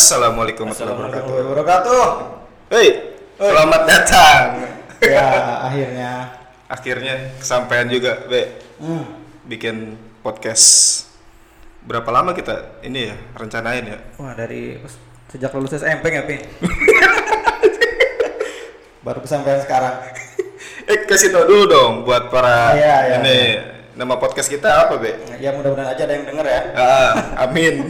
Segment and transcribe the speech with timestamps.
[0.00, 2.04] Assalamualaikum warahmatullahi wabarakatuh.
[2.72, 4.44] Hei, selamat datang.
[5.04, 5.28] Ya,
[5.68, 6.10] akhirnya.
[6.72, 8.64] Akhirnya kesampaian juga, Be.
[8.80, 9.04] Hmm.
[9.44, 11.04] Bikin podcast.
[11.84, 14.00] Berapa lama kita ini ya rencanain ya?
[14.16, 14.80] Wah, dari
[15.28, 16.40] sejak lulus SMP nggak, Pin?
[19.04, 20.00] Baru kesampaian sekarang.
[20.90, 23.38] Eh, kasih tau dulu dong buat para Iya, iya, ini
[23.94, 25.12] nama podcast kita apa, Be?
[25.38, 26.62] Ya mudah-mudahan aja ada yang denger ya.
[26.72, 27.12] Ah,
[27.46, 27.84] amin.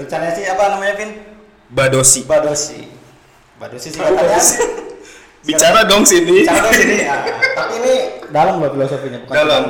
[0.00, 1.31] Rencananya sih apa namanya, Pin?
[1.72, 2.20] Badosi.
[2.22, 2.80] Badosi.
[3.56, 4.38] Badosi sih katanya.
[5.48, 6.44] Bicara dong sini.
[6.44, 6.96] Cara dong sini.
[7.02, 7.18] Nah,
[7.56, 7.94] tapi ini
[8.28, 9.62] dalam loh filosofinya, bukan Dalam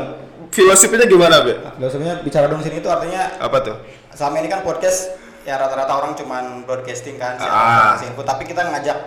[0.51, 1.55] filosofinya gimana, Be?
[1.79, 3.77] Filosofinya bicara dong sini itu artinya Apa tuh?
[4.13, 7.97] selama ini kan podcast ya rata-rata orang cuman broadcasting kan siapa Ah.
[7.97, 8.99] info tapi kita ngajak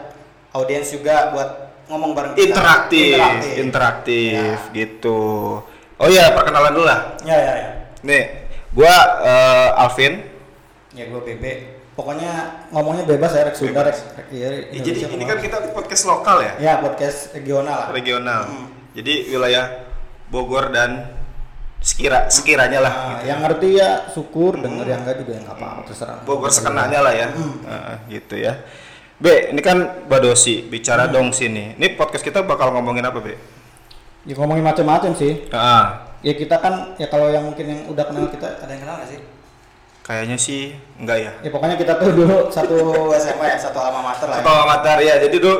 [0.52, 1.49] audiens juga buat
[1.85, 3.13] ngomong bareng kita Interaktif,
[3.55, 5.61] interaktif, gitu.
[5.95, 7.13] Oh iya, perkenalan dulu lah.
[7.21, 7.69] ya ya ya
[8.02, 8.23] Nih,
[8.71, 10.13] gua eh, Alvin.
[10.91, 11.43] ya gue BB
[11.95, 12.31] pokoknya
[12.69, 16.43] ngomongnya bebas ya rek Sunda rek rek- iya, Ya, jadi ini kan kita podcast lokal
[16.43, 18.41] ya, ya podcast regional lah regional.
[18.45, 18.67] Hmm.
[18.95, 19.65] Jadi wilayah
[20.27, 21.11] Bogor dan
[21.79, 22.93] sekira sekiranya lah.
[22.93, 23.27] Nah, gitu.
[23.29, 27.27] yang ngerti ya syukur denger yang enggak juga yang apa terserah Bogor sekenanya lah ya,
[27.31, 27.55] Hmm.
[27.63, 28.59] Heeh, gitu ya.
[29.15, 31.80] Be, ini kan Badosi bicara dong sini.
[31.80, 33.35] Ini podcast kita bakal ngomongin apa, Be?
[34.25, 38.25] ya ngomongin macam-macam sih Ah, ya kita kan ya kalau yang mungkin yang udah kenal
[38.25, 39.21] kita ada yang kenal gak sih
[40.06, 41.31] kayaknya sih enggak ya.
[41.42, 42.78] ya pokoknya kita tuh dulu satu
[43.17, 44.53] SMA ya satu alma mater lah Satu ya.
[44.53, 45.16] alma mater ya.
[45.17, 45.56] Jadi dulu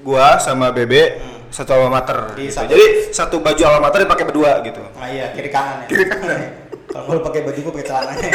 [0.00, 1.50] gua sama Bebe Hmm.
[1.50, 2.18] satu alma mater.
[2.32, 2.54] Di gitu.
[2.54, 4.78] satu- Jadi satu baju alma mater dipakai berdua gitu.
[4.94, 5.86] Nah iya kiri kanan ya.
[5.88, 6.38] Kiri kanan.
[6.90, 8.30] Kalau gue pakai baju gue pakai celananya.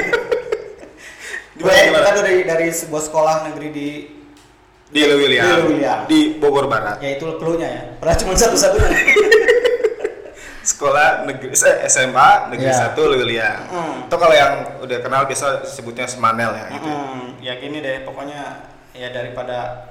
[1.55, 3.87] Gimana, Gimana, kita tuh dari dari sebuah sekolah negeri di
[4.85, 5.43] Di Lewiliang.
[5.45, 5.99] Di Lewiliang.
[6.05, 6.99] Di Bogor Barat.
[6.99, 7.81] ya itu clue-nya ya.
[7.97, 8.91] Pernah cuma satu-satunya.
[10.65, 12.81] Sekolah negeri eh, SMA negeri Iya.
[12.89, 13.61] satu Lewiliang.
[13.69, 13.93] Hmm.
[14.09, 16.89] Itu kalau yang udah kenal biasa sebutnya Semanel ya gitu.
[16.89, 17.37] Mm-mm.
[17.37, 19.85] ya gini deh, pokoknya ya daripada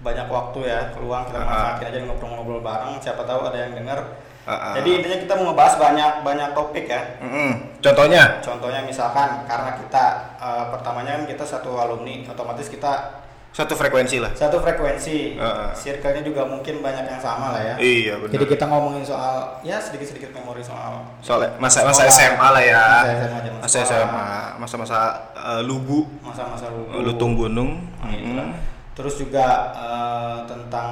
[0.00, 1.44] banyak waktu ya keluang kita Ah.
[1.44, 2.96] manfaatin aja ngobrol-ngobrol bareng.
[2.98, 4.00] Siapa tahu ada yang denger.
[4.44, 4.72] Ah, ah.
[4.76, 7.00] Jadi intinya kita mau ngebahas banyak banyak topik ya.
[7.20, 7.80] Mm-mm.
[7.80, 8.40] Contohnya?
[8.40, 10.04] Contohnya misalkan karena kita
[10.36, 13.23] eh, pertamanya kan kita satu alumni, otomatis kita
[13.54, 14.34] Satu frekuensi lah.
[14.34, 15.68] satu frekuensi, Heeh.
[15.72, 17.74] circle-nya juga mungkin banyak yang sama lah ya.
[17.78, 18.34] Iya benar.
[18.34, 22.18] Jadi kita ngomongin soal ya sedikit-sedikit memori soal Soalnya masa masa Sekolah.
[22.18, 22.82] SMA lah ya.
[22.82, 23.78] Masa SMA, Masa.
[23.86, 24.26] SMA,
[24.58, 24.98] masa-masa
[25.32, 26.98] eh, lugu, masa-masa lugu.
[26.98, 27.78] lutung gunung.
[28.02, 28.48] Nah, itulah.
[28.50, 28.58] Mm.
[28.92, 30.90] Terus juga eh, tentang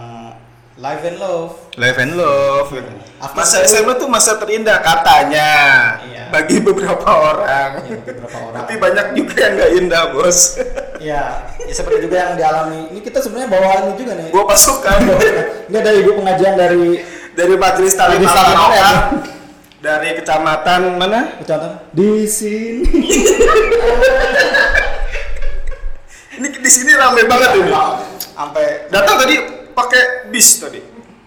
[0.78, 1.52] life and love.
[1.74, 2.70] Life and love.
[3.18, 3.82] After Masa school.
[3.82, 5.50] SMA tuh masa terindah katanya.
[6.06, 6.30] Iya.
[6.30, 7.42] Bagi beberapa orang.
[7.44, 8.58] Ya, bagi beberapa orang.
[8.62, 10.38] Tapi banyak juga yang nggak indah bos.
[11.02, 11.22] ya,
[11.58, 12.88] ya seperti juga yang dialami.
[12.94, 14.28] Ini kita sebenarnya bawa ini juga nih.
[14.30, 14.98] Gua pasukan
[15.68, 17.02] Ini ada ibu pengajian dari
[17.32, 18.90] dari Majelis Al-Quran, ya?
[19.82, 21.36] dari kecamatan mana?
[21.42, 22.86] kecamatan di sini.
[26.32, 27.70] Ini di sini rame banget ini.
[28.32, 29.36] Sampai Datang tadi
[29.76, 30.80] pakai bis tadi.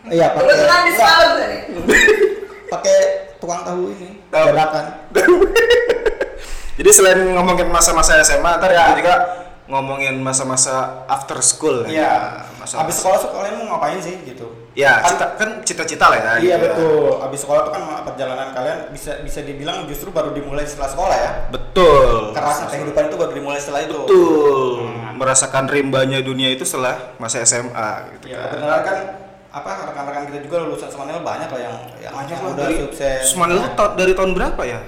[0.10, 1.58] iya pakai Kebetulan sahur tadi.
[2.68, 2.98] pakai
[3.38, 4.18] tukang tahu ini.
[4.34, 4.46] Tahu.
[4.50, 4.86] Dadakan.
[6.82, 9.14] Jadi selain ngomongin masa-masa SMA, ntar ya juga
[9.66, 11.82] ngomongin masa-masa after school.
[11.84, 12.46] Iya.
[12.56, 14.46] Masa Habis sekolah tuh kalian mau ngapain sih gitu?
[14.72, 16.24] Ya, Kan- cita, kan cita-cita lah ya.
[16.24, 16.58] Iya gitu ya.
[16.62, 17.10] betul.
[17.20, 21.32] Abis sekolah tuh kan perjalanan kalian bisa bisa dibilang justru baru dimulai setelah sekolah ya.
[21.50, 22.32] Betul.
[22.32, 23.98] Kerasnya kehidupan itu baru dimulai setelah itu.
[23.98, 24.86] Betul.
[24.86, 25.16] Hmm.
[25.16, 28.50] Merasakan rimbanya dunia itu setelah masa SMA gitu Ya kan.
[28.52, 28.98] kebenaran kan
[29.50, 32.76] apa rekan-rekan kita juga lulusan Semanil banyak lah yang yang, Banyak yang lah udah dari
[32.78, 33.20] sukses.
[33.26, 34.80] Semanil itu ta- dari tahun berapa ya?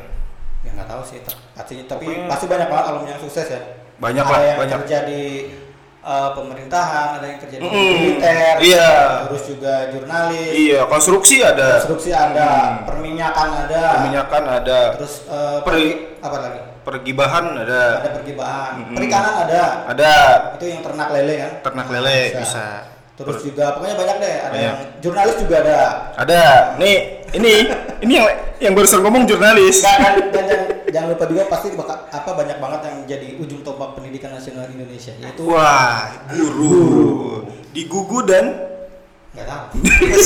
[0.61, 1.23] Ya nggak tahu sih
[1.55, 3.61] tapi Pokoknya- pasti banyak banget alumni yang sukses ya.
[3.97, 4.77] Banyak ada lah, yang banyak.
[4.81, 5.21] kerja di
[5.99, 7.89] uh, pemerintahan, ada yang kerja di Mm-mm.
[7.97, 8.89] militer, Iya.
[9.25, 11.81] terus juga jurnalis, Iya, konstruksi ada.
[11.81, 12.85] konstruksi ada, Hmm.
[12.85, 14.79] perminyakan ada, Perminyakan ada.
[14.95, 16.59] terus uh, Peri- apa lagi?
[16.81, 17.83] Pergibahan ada.
[17.99, 18.95] Ada pergibahan, Mm-mm.
[18.95, 20.13] perikanan ada, Ada
[20.55, 21.51] itu yang ternak lele kan?
[21.61, 22.65] ternak lele bisa.
[23.17, 24.61] Terus juga pokoknya banyak deh, ada Banyak.
[24.61, 25.77] yang jurnalis juga ada.
[26.15, 26.41] Ada.
[26.77, 26.97] Nih,
[27.33, 27.53] ini
[27.99, 28.27] ini yang
[28.61, 29.81] yang barusan ngomong jurnalis.
[29.81, 33.61] Nggak, kan, dan jangan, jangan lupa juga pasti bakal, apa banyak banget yang jadi ujung
[33.61, 37.41] tombak pendidikan nasional Indonesia yaitu Wah, guru.
[37.73, 38.45] Digugu dan
[39.33, 39.65] nggak tahu.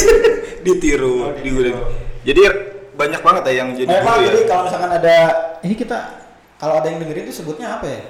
[0.67, 1.15] ditiru.
[1.17, 1.39] Oh, ditiru.
[1.39, 1.87] Digugu dan-
[2.21, 2.39] Jadi
[2.91, 4.27] banyak banget ya yang jadi Banyak guru ya.
[4.27, 5.15] jadi kalau misalkan ada
[5.63, 5.97] ini kita
[6.59, 8.01] kalau ada yang dengerin itu sebutnya apa ya?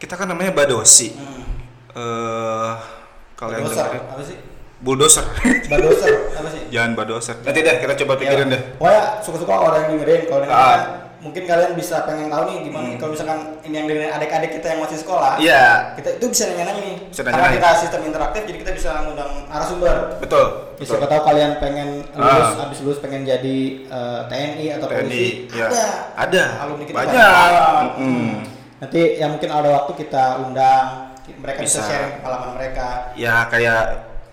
[0.00, 1.12] Kita kan namanya badosi.
[1.12, 1.44] Hmm.
[1.92, 2.72] Eh
[3.38, 4.36] kalau yang dengerin apa sih?
[4.78, 5.26] bulldozer.
[5.66, 6.62] Badoser apa sih?
[6.68, 7.36] Jangan badoser.
[7.40, 8.62] Nanti deh kita coba pikirin Ya, deh.
[8.74, 10.78] Pokoknya suka-suka ada yang dengerin, kalau dengerin Ah.
[11.18, 14.80] mungkin kalian bisa pengen tahu nih gimana kalau misalkan ini yang dengerin adik-adik kita yang
[14.80, 15.34] masih sekolah.
[15.36, 15.64] Iya,
[15.94, 16.96] Kita itu bisa nanya-nanya nih.
[17.04, 17.58] Bisa Karena nanya-nanya.
[17.58, 19.96] kita sistem interaktif jadi kita bisa ngundang narasumber.
[20.18, 20.44] betul.
[20.46, 20.94] Ya, betul.
[20.94, 22.54] siapa tahu kalian pengen lulus, Ah.
[22.60, 25.66] habis lulus pengen jadi eh, TNI atau TNI, polisi, ya.
[25.66, 25.84] ada.
[26.14, 26.42] Ada.
[26.62, 27.18] Alumni kita banyak.
[28.78, 31.88] Nanti yang mungkin ada waktu kita undang mereka bisa, Bisa.
[31.88, 32.86] sharing pengalaman mereka.
[33.12, 33.82] Ya kayak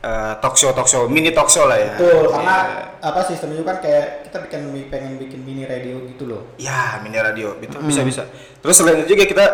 [0.05, 1.97] eh, talk show talk show mini talk show lah ya.
[1.97, 2.57] Betul, karena
[3.01, 3.09] Iya.
[3.09, 6.41] apa sistemnya kan kayak kita bikin pengen bikin mini radio gitu loh.
[6.61, 7.89] Ya, mini radio, itu Hmm.
[7.89, 8.23] bisa bisa.
[8.61, 9.45] Terus selain itu juga kita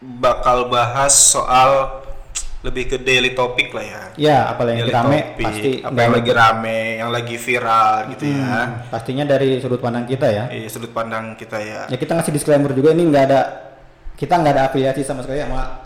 [0.00, 2.04] bakal bahas soal
[2.64, 4.02] lebih ke daily topik lah ya.
[4.16, 8.24] Ya, apalagi yang Daily rame topik, pasti apa yang lagi rame, yang lagi viral gitu
[8.24, 8.40] ya.
[8.40, 10.44] Hmm, pastinya dari sudut pandang kita ya.
[10.48, 11.80] Iya, sudut pandang kita ya.
[11.92, 13.40] Ya kita ngasih disclaimer juga ini nggak ada
[14.16, 15.82] kita nggak ada afiliasi sama sekali sama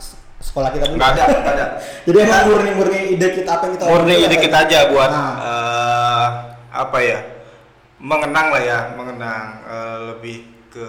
[0.58, 1.66] sekolah kita Nggak ada, nggak ada.
[2.10, 4.40] Jadi emang murni-murni ide kita apa yang kita Murni ide ya.
[4.42, 5.34] kita aja buat Nah.
[5.38, 6.26] eh,
[6.74, 7.18] apa ya?
[7.98, 10.36] Mengenang lah ya, mengenang eh, lebih
[10.68, 10.88] ke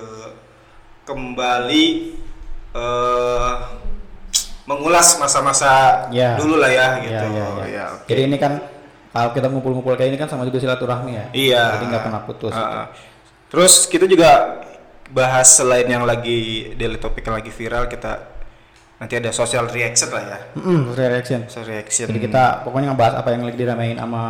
[1.05, 1.85] kembali
[2.69, 3.53] eh
[4.65, 6.37] mengulas masa-masa Ya.
[6.37, 7.13] dulu lah ya gitu.
[7.13, 7.65] Ya, ya, ya.
[7.65, 8.05] Ya, oke.
[8.05, 8.61] Jadi ini kan
[9.09, 11.25] kalau kita ngumpul-ngumpul kayak ini kan sama juga silaturahmi ya.
[11.33, 11.63] Iya.
[11.77, 12.53] Jadi nggak pernah putus.
[12.53, 12.85] Heeh.
[13.49, 14.61] Terus kita juga
[15.09, 18.38] bahas selain yang lagi daily topik yang lagi viral kita
[18.99, 20.39] nanti ada social reaction lah ya.
[20.53, 21.47] Mm-mm, reaction.
[21.47, 22.07] Social reaction.
[22.07, 24.23] Jadi kita pokoknya ngebahas apa yang lagi diramein sama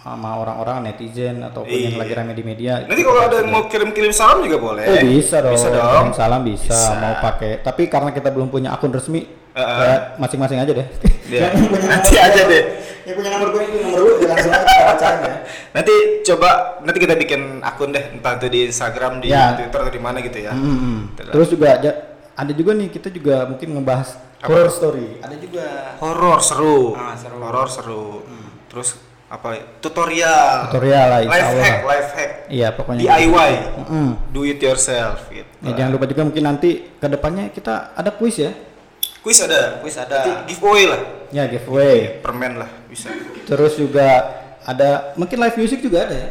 [0.00, 2.00] sama orang-orang netizen ataupun yang Iya.
[2.00, 2.80] lagi rame di media.
[2.80, 4.84] Nanti kalau ada yang mau kirim-kirim salam juga boleh.
[4.84, 5.52] Oh bisa dong.
[5.52, 5.84] Bisa dong.
[5.92, 6.92] Kirim Salam bisa, Bisa.
[6.96, 7.60] mau pakai.
[7.60, 9.80] Tapi karena kita belum punya akun resmi, Heeh.
[9.84, 10.88] ya masing-masing aja deh.
[11.28, 11.40] Iya.
[11.52, 12.64] Yang punya Nanti aja deh.
[13.04, 15.34] Yang punya nomor gue ini nomor lu langsung aja ya.
[15.70, 15.94] Nanti
[16.24, 16.48] coba
[16.80, 19.52] nanti kita bikin akun deh entah itu di Instagram, di Ya.
[19.52, 20.56] Twitter atau di mana gitu ya.
[20.56, 21.12] Mm-mm.
[21.12, 21.32] Betul.
[21.36, 21.70] Terus juga
[22.40, 24.48] ada juga nih kita juga mungkin ngebahas Apa?
[24.48, 25.08] horror story.
[25.20, 25.66] Ada juga.
[26.00, 26.96] Horor seru.
[26.96, 27.36] Ah, seru.
[27.36, 27.44] Hmm.
[27.44, 28.04] Horor seru.
[28.66, 28.88] Terus
[29.28, 29.48] apa?
[29.78, 30.72] Tutorial.
[30.72, 31.62] Tutorial lah Life Allah.
[31.62, 32.30] hack, life hack.
[32.48, 33.00] Iya pokoknya.
[33.04, 33.50] DIY.
[33.84, 34.08] Mm-mm.
[34.32, 35.46] Do it yourself gitu.
[35.60, 38.50] Ya, jangan lupa juga mungkin nanti ke depannya kita ada kuis ya.
[39.20, 39.78] Kuis ada.
[39.84, 40.16] Kuis ada.
[40.24, 41.00] Nanti giveaway lah.
[41.30, 42.24] Ya giveaway.
[42.24, 43.12] Permen lah bisa.
[43.44, 44.08] Terus juga
[44.64, 46.28] ada mungkin live music juga ada ya.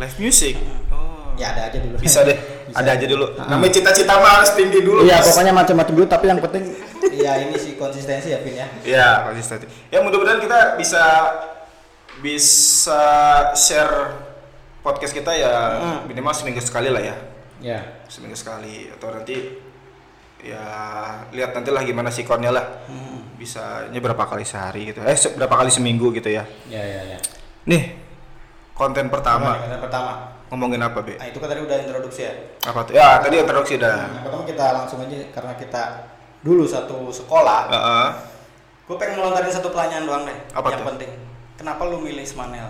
[0.00, 0.56] Live music.
[0.88, 1.01] Oh.
[1.34, 1.96] Ya ada aja dulu.
[1.96, 2.36] Bisa deh.
[2.68, 2.76] Bisa.
[2.78, 3.26] Ada aja dulu.
[3.36, 3.46] Ah.
[3.50, 5.00] Namanya cita-cita mah harus tinggi dulu.
[5.02, 5.26] Iya Mas.
[5.28, 6.64] pokoknya macam-macam dulu tapi yang penting
[7.22, 8.66] Iya ini sih konsistensi ya Vin ya.
[8.82, 9.64] Ya, konsisten.
[9.88, 11.02] Ya mudah-mudahan kita bisa
[12.20, 13.02] bisa
[13.52, 13.94] share
[14.80, 16.00] podcast kita ya Hmm.
[16.06, 17.16] minimal seminggu sekali lah ya.
[17.60, 17.78] Ya.
[18.06, 19.36] Seminggu sekali atau nanti
[20.42, 20.62] ya
[21.30, 22.64] lihat nanti lah gimana sikonnya lah.
[22.86, 23.22] Hmm.
[23.36, 25.02] Bisanya berapa kali sehari gitu.
[25.02, 26.46] Eh berapa kali seminggu gitu ya.
[26.66, 27.18] Ya ya ya.
[27.66, 27.94] Nih
[28.72, 30.12] konten pertama Yang pertama.
[30.52, 31.16] Ngomongin apa, Be?
[31.16, 32.32] Nah itu kan tadi udah introduksi ya.
[32.62, 32.92] Apa tuh?
[32.92, 34.04] Ya, tadi introduksi dah.
[34.12, 35.82] Yang pertama kita langsung aja karena kita
[36.44, 37.72] dulu satu sekolah.
[37.72, 38.08] Heeh.
[38.84, 40.36] Gue pengen melontarin satu pertanyaan doang deh.
[40.52, 40.88] Apa yang tuh?
[40.92, 41.10] penting.
[41.56, 42.68] Kenapa lu milih Smanel?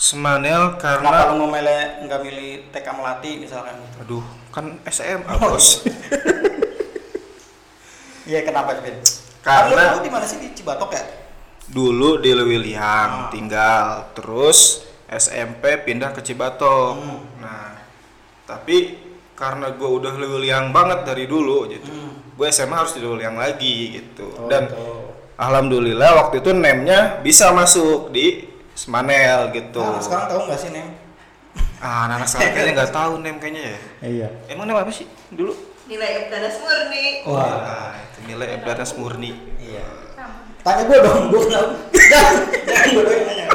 [0.00, 3.96] Kenapa karena lu mau milih nggak milih TK Melati misalkan gitu?
[4.00, 5.66] aduh, kan SMA, Oh, Bos.
[8.24, 8.96] Iya kenapa Vin?
[9.42, 11.02] Karena- lu, di mana sih di Cibatok ya?
[11.68, 13.30] dulu di Lewiliang Ah.
[13.30, 17.18] tinggal terus SMP pindah ke Cibatok Hmm.
[17.38, 17.74] nah
[18.44, 18.98] tapi
[19.32, 22.14] karena gue udah Lewiliang banget dari dulu gitu Hmm.
[22.32, 25.10] gue SMA harus di Lewiliang lagi gitu Oh, dan gitu.
[25.34, 30.88] alhamdulillah waktu itu name-nya bisa masuk di Smanel gitu Nah, sekarang tahu nggak sih Nem?
[31.80, 34.28] ah anak sekarang kayaknya nggak tahu name kayaknya ya Iya.
[34.48, 35.52] emang name apa sih dulu
[35.84, 37.50] nilai Ebdanas murni Wah.
[37.58, 39.84] ah, itu nilai Ebdanas murni Iya.
[40.60, 41.64] Tanya gue dong, gue kenal.
[42.12, 42.34] Jangan,
[42.68, 43.46] jangan gue doang yang nanya.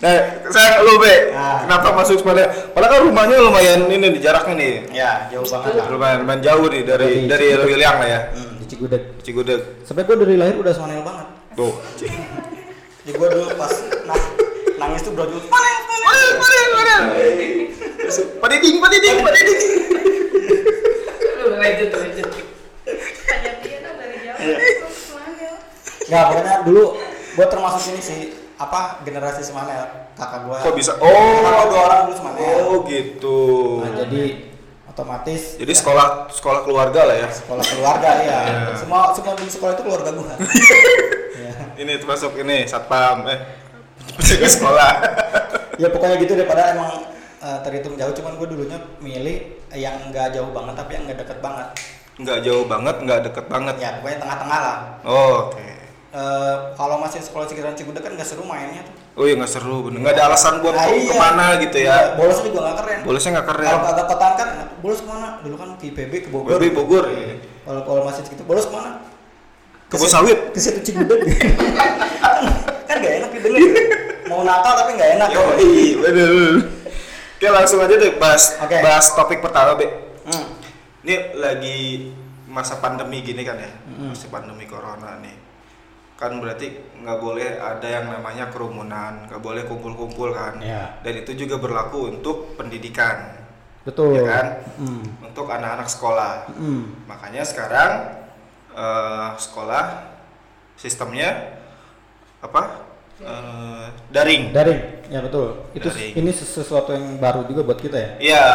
[0.00, 0.16] Nah,
[0.48, 1.60] saya lu be, Ah.
[1.60, 2.48] kenapa masuk Smanel?
[2.72, 4.72] Padahal kan rumahnya lumayan ini di jaraknya nih.
[4.90, 5.86] Ya, jauh banget lah.
[5.86, 7.60] lumayan, lumayan jauh nih dari Dari dari Cigudeg.
[7.68, 9.02] Lewiliang lah ya Hmm, di Cigudeg.
[9.20, 11.26] Cigudeg Sampai gue dari lahir udah Smanel banget.
[11.52, 12.16] tuh Jadi
[13.12, 14.20] gue dulu pas nah,
[14.78, 15.76] nangis tuh bro Padel,
[16.32, 17.02] padel, padel.
[18.40, 19.60] Padiding, padiding, padiding.
[21.36, 22.28] lu lanjut lanjut
[23.20, 24.38] tanya dia dong dari jauh
[24.80, 25.54] Kok Semanel?
[26.06, 26.84] Nggak, pokoknya dulu
[27.30, 28.20] gue termasuk ini sih
[28.60, 30.58] apa generasi Semanel kakak gue.
[30.60, 30.92] Kok bisa?
[30.94, 32.56] Kakak dua Oh, orang dulu Semanel.
[32.62, 33.38] oh gitu.
[33.80, 34.22] Nah, jadi
[34.84, 37.28] otomatis Jadi sekolah sekolah keluarga lah ya.
[37.32, 38.40] sekolah keluarga ya.
[38.44, 38.76] Iya.
[38.76, 40.28] Semua semua di sekolah itu keluarga gue.
[41.48, 41.52] ya.
[41.74, 43.40] Ini termasuk ini satpam eh
[44.12, 44.90] penjaga sekolah.
[45.80, 47.08] ya pokoknya gitu daripada emang
[47.40, 49.36] eh, terhitung jauh cuman gue dulunya milih
[49.72, 51.68] yang nggak jauh banget tapi yang nggak deket banget.
[52.20, 53.74] Nggak jauh banget, nggak deket banget.
[53.80, 54.78] Ya pokoknya tengah-tengah lah.
[55.08, 55.64] Oh, Oke.
[56.10, 58.94] Eh, kalau masih sekolah sekitaran Cigudeg kan nggak seru mainnya tuh.
[59.14, 60.02] Oh iya nggak seru, bener.
[60.02, 61.06] Nggak ada alasan buat Nah, ke- iya.
[61.06, 61.98] ke mana gitu Iya, ya.
[62.18, 62.98] Bolosnya juga nggak keren.
[63.00, 63.68] Bolosnya nggak keren.
[63.68, 64.48] Kalau agak kotaan kan
[64.80, 65.28] bolos ke mana?
[65.38, 66.50] Dulu kan ke IPB ke Bogor.
[66.52, 67.04] Bogor, Bogor.
[67.12, 67.38] iya.
[67.62, 68.90] Kalau kalau masih segitu bolos ke mana?
[69.86, 70.38] Kebun situ- sawit.
[70.50, 71.20] Ke situ Cigudeg.
[72.88, 73.60] kan gak enak didengar.
[74.26, 75.28] Mau nakal tapi nggak enak.
[75.30, 76.30] Yo, iya, bener.
[77.32, 78.76] Oke langsung aja deh bahas Oke.
[78.78, 79.86] bahas topik pertama be.
[80.26, 80.44] Hmm.
[81.00, 81.78] Ini lagi
[82.44, 84.10] masa pandemi gini kan ya, Mm.
[84.10, 85.32] masa pandemi corona nih.
[86.20, 90.60] Kan berarti nggak boleh ada yang namanya kerumunan, nggak boleh kumpul-kumpul kan.
[90.60, 91.00] Iya.
[91.00, 93.40] Dan itu juga berlaku untuk pendidikan.
[93.80, 94.20] Betul.
[94.20, 94.46] ya kan?
[94.76, 95.04] Hmm.
[95.24, 96.52] Untuk anak-anak sekolah.
[96.52, 97.08] Hmm.
[97.08, 98.20] Makanya sekarang
[98.76, 100.12] eh, sekolah
[100.76, 101.56] sistemnya
[102.44, 102.84] apa?
[103.20, 104.52] Eh, daring.
[104.52, 105.68] Daring, ya betul.
[105.72, 106.12] Itu Daring.
[106.20, 108.10] ini ses- sesuatu yang baru juga buat kita ya.
[108.20, 108.46] Iya,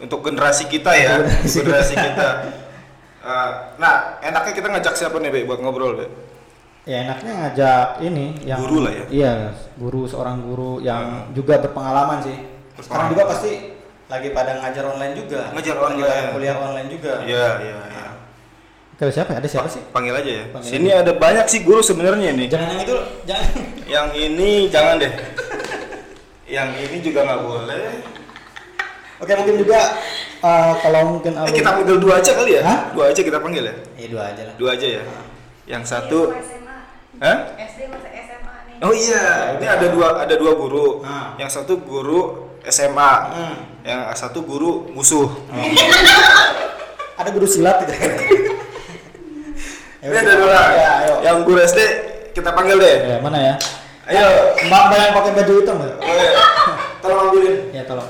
[0.00, 2.28] untuk generasi kita ya, Generasi generasi kita.
[3.20, 6.06] Eh, nah, enaknya kita ngajak siapa nih, Be, buat ngobrol, Be?
[6.88, 9.04] Ya enaknya ngajak ini yang Guru lah ya.
[9.12, 9.34] Iya,
[9.76, 12.36] guru seorang guru yang juga berpengalaman sih.
[12.80, 13.76] Sekarang juga pasti
[14.08, 15.52] lagi pada ngajar online juga.
[15.52, 16.08] Ngajar online.
[16.08, 17.12] pada kuliah online juga.
[17.20, 18.04] Iya, iya, iya.
[18.96, 19.32] Kalau siapa?
[19.36, 19.80] Ada siapa sih?
[19.92, 20.44] Panggil aja ya.
[20.52, 22.48] Panggil Sini ada banyak sih guru sebenarnya nih.
[22.48, 22.96] Jangan yang itu,
[23.28, 23.48] jangan.
[23.84, 25.12] Yang ini jangan deh.
[26.48, 27.84] Yang ini juga nggak boleh.
[29.20, 29.80] Oke, mungkin juga
[30.40, 32.62] eh, kalau mungkin Eh, kita panggil dua aja kali ya?
[32.64, 32.78] Hah?
[32.96, 33.74] Dua aja kita panggil ya?
[34.00, 34.54] Ya dua aja lah.
[34.56, 35.02] Dua aja ya.
[35.68, 36.59] Yang satu, SMA.
[37.20, 37.36] Hah?
[37.54, 38.74] SD masih SMA nih.
[38.80, 39.24] Oh iya,
[39.60, 41.04] ini ada dua ada dua guru.
[41.04, 41.36] Ah.
[41.36, 43.56] Yang satu guru SMA, Hmm.
[43.84, 45.28] yang satu guru musuh.
[47.16, 48.00] Ada guru silat tidak?
[50.00, 50.70] Ini ada dua orang.
[50.72, 51.14] Ya, ayo.
[51.20, 51.80] Yang guru SD
[52.32, 52.96] kita panggil deh.
[53.04, 53.54] Ya, mana ya?
[54.08, 55.92] Ayo, Mbak Mbak yang pakai baju hitam Mbak?
[56.00, 56.30] Boleh.
[57.04, 57.56] tolong ambilin.
[57.76, 58.08] Ya, tolong.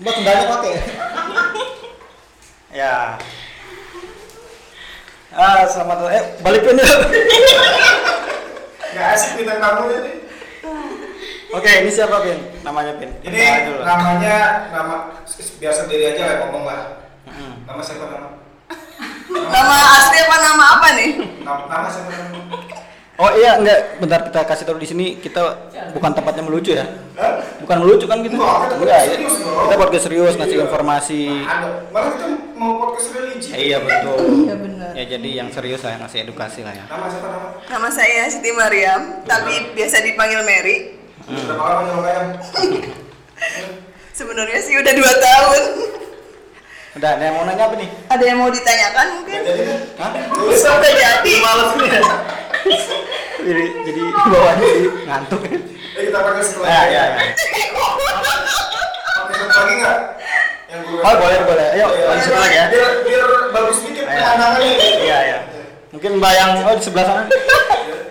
[0.00, 0.72] Mbak sendalnya pakai.
[2.72, 3.20] ya.
[5.36, 6.88] Ah, selamat eh balikin ya.
[8.96, 10.24] Gak asik bintang tamu ini.
[11.52, 12.40] Oke, ini siapa Pin?
[12.64, 13.12] Namanya Pin.
[13.20, 15.12] Ini dulu namanya nama
[15.60, 16.80] biar sendiri aja lah ngomong lah.
[17.68, 18.28] Nama siapa nama?
[19.28, 21.10] Nama asli apa nama apa nih?
[21.44, 22.40] Nama, nama siapa nama?
[23.16, 25.40] Oh iya, enggak, bentar kita kasih tahu di sini kita
[25.96, 26.84] bukan tempatnya melucu ya.
[27.16, 27.40] Hah?
[27.64, 28.36] Bukan melucu kan gitu.
[28.36, 29.00] Enggak, kita ya.
[29.08, 29.34] serius.
[29.40, 30.64] Kita podcast serius ngasih Iya.
[30.68, 31.22] informasi.
[31.40, 31.68] Ada.
[31.88, 33.48] Malah kita mau podcast religi.
[33.56, 34.20] Eh, iya betul.
[34.44, 34.90] Iya benar.
[34.92, 36.84] Ya jadi yang serius lah ngasih edukasi lah ya.
[36.84, 37.48] Nama siapa nama?
[37.64, 40.76] Nama saya Siti Mariam, tapi biasa dipanggil Mary.
[41.24, 42.36] Berapa lama?
[44.12, 45.62] Sebenarnya sih udah dua tahun.
[46.96, 47.88] Udah, ada yang mau nanya apa nih?
[48.08, 49.40] Ada yang mau ditanyakan mungkin?
[50.00, 50.10] Kan?
[50.16, 50.52] Hah?
[50.52, 51.32] Sampai jadi.
[51.40, 52.00] Males nih ya.
[53.38, 55.40] Jadi jadi bawaannya sih ngantuk.
[55.46, 55.60] Eh
[56.04, 56.66] kita pakai setelah.
[56.66, 57.18] Ya, ya, ya.
[59.46, 59.98] Lagi nggak?
[60.66, 61.00] Yang guru.
[61.00, 61.66] Oh, boleh, boleh.
[61.72, 62.64] Ayo, Iya, lanjut biar- lagi ya.
[62.68, 64.18] Biar biar bagus dikit Ayo.
[64.18, 64.72] pemandangannya.
[64.98, 65.38] Iya, iya.
[65.94, 67.22] Mungkin Mbak yang oh di sebelah sana.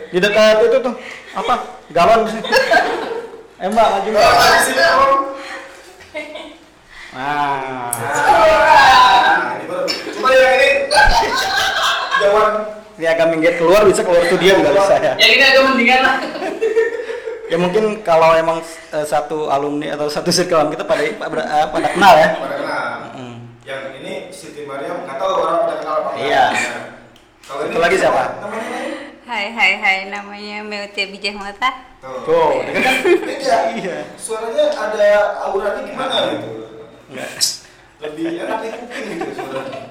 [0.09, 0.93] Di dekat itu tuh.
[1.35, 1.53] Apa?
[1.91, 2.41] Galon sih.
[3.55, 4.23] Eh, Mbak, maju Mbak.
[4.23, 5.11] Oh, di sini om.
[7.15, 7.91] Nah.
[7.95, 9.85] Nah, baru.
[9.87, 10.69] Coba yang ini.
[12.17, 12.53] Jawab.
[12.95, 15.13] Dia agak minggir keluar bisa keluar studio nggak bisa ya.
[15.19, 16.15] Yang ini agak mendingan lah.
[17.45, 21.87] Ya mungkin kalau emang eh, satu alumni atau satu circle kita pada pada, eh, pada
[21.91, 22.29] kenal ya.
[22.39, 22.85] Pada kenal.
[23.19, 23.37] Mm.
[23.67, 26.09] Yang ini Siti Mariam nggak tahu orang pada kenal apa.
[26.17, 26.45] Iya.
[26.55, 26.83] Nah,
[27.45, 28.23] Kalau ini Satu lagi siapa?
[28.41, 28.79] Namanya?
[29.25, 31.69] Hai hai hai namanya Meutia Bijah Mata.
[32.01, 32.21] Tuh.
[32.25, 33.57] Tuh, dia kan Beda.
[33.75, 33.97] Iya.
[34.15, 35.09] Suaranya ada
[35.45, 36.49] auranya gimana gitu.
[37.11, 37.29] Enggak.
[38.01, 39.81] Lebih enak di kuping gitu suaranya.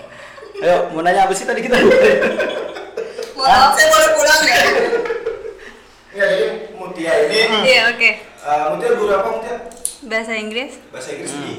[0.54, 1.76] Ayo, mau nanya apa sih tadi kita?
[3.34, 4.58] Mohon maaf saya boleh pulang ya?
[6.14, 8.10] Iya, jadi Mutia ini Iya oke.
[8.20, 9.56] eh, Mutia guru apa Mutia?
[10.04, 11.52] Bahasa Inggris Bahasa Inggris di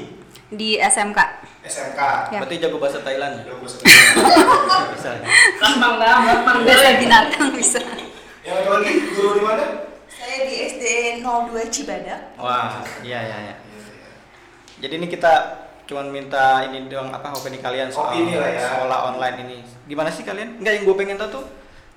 [0.46, 1.18] di SMK.
[1.66, 2.00] SMK.
[2.30, 2.38] Ya.
[2.38, 3.50] Berarti jago bahasa Thailand ya?
[3.50, 3.76] Yang bahasa
[4.94, 5.10] Bisa.
[5.12, 5.26] ya?
[5.58, 7.80] Gampang dah, gampang Bahasa binatang bisa.
[8.40, 9.64] Yang satu lagi guru di mana?
[10.06, 10.84] Saya di SD
[11.20, 12.20] 02 Cibadak.
[12.38, 13.54] Wah, iya iya iya.
[14.78, 15.32] Jadi ini kita
[15.84, 18.62] cuman minta ini doang apa opini kalian soal lah ya.
[18.62, 19.58] sekolah online ini.
[19.84, 20.62] Gimana sih kalian?
[20.62, 21.44] Enggak yang gue pengen tahu tuh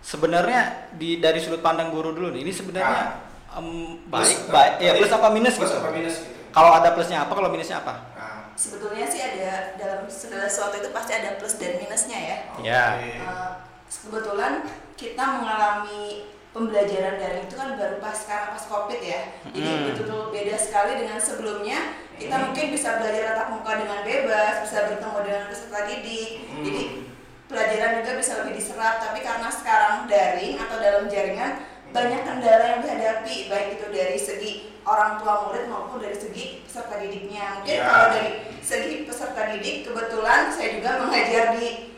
[0.01, 0.61] sebenarnya
[0.95, 2.41] di dari sudut pandang guru dulu nih.
[2.47, 3.01] Ini sebenarnya
[3.53, 3.67] em,
[4.07, 5.79] baik Plus, baik ya plus apa minus plus gitu.
[5.79, 6.29] apa minus gitu.
[6.49, 7.93] Kalau ada plusnya apa, kalau minusnya apa?
[8.17, 12.37] Nah, Sebetulnya sih ada dalam segala sesuatu itu pasti ada plus dan minusnya ya.
[12.59, 12.83] Ya.
[13.21, 13.51] Uh,
[13.87, 14.65] kebetulan
[14.97, 19.21] kita mengalami pembelajaran daring itu kan baru pas sekarang pas covid ya
[19.53, 19.85] jadi Hmm.
[19.93, 21.77] betul-betul beda sekali dengan sebelumnya
[22.17, 26.63] kita mungkin bisa belajar tatap muka dengan bebas bisa bertemu dengan peserta didik Hmm.
[26.65, 26.81] jadi
[27.49, 31.51] pelajaran juga bisa lebih diserap tapi karena sekarang daring atau dalam jaringan
[31.89, 34.51] banyak kendala yang dihadapi baik itu dari segi
[34.85, 37.83] orang tua murid maupun dari segi peserta didiknya mungkin Ya.
[37.83, 38.29] kalau dari
[38.61, 41.89] segi peserta didik kebetulan saya juga mengajar di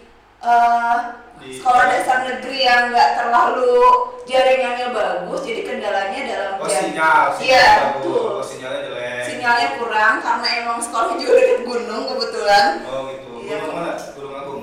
[1.37, 3.77] Di- sekolah dasar negeri yang nggak terlalu
[4.23, 9.21] jaringannya bagus jadi kendalanya dalam Oh sinyal, iya betul Oh, sinyalnya jelek.
[9.21, 13.29] sinyalnya kurang karena emang sekolahnya juga dekat gunung kebetulan Oh gitu.
[13.41, 13.55] Iya.
[13.59, 13.93] Gunung mana?
[14.13, 14.61] Gunung Agung.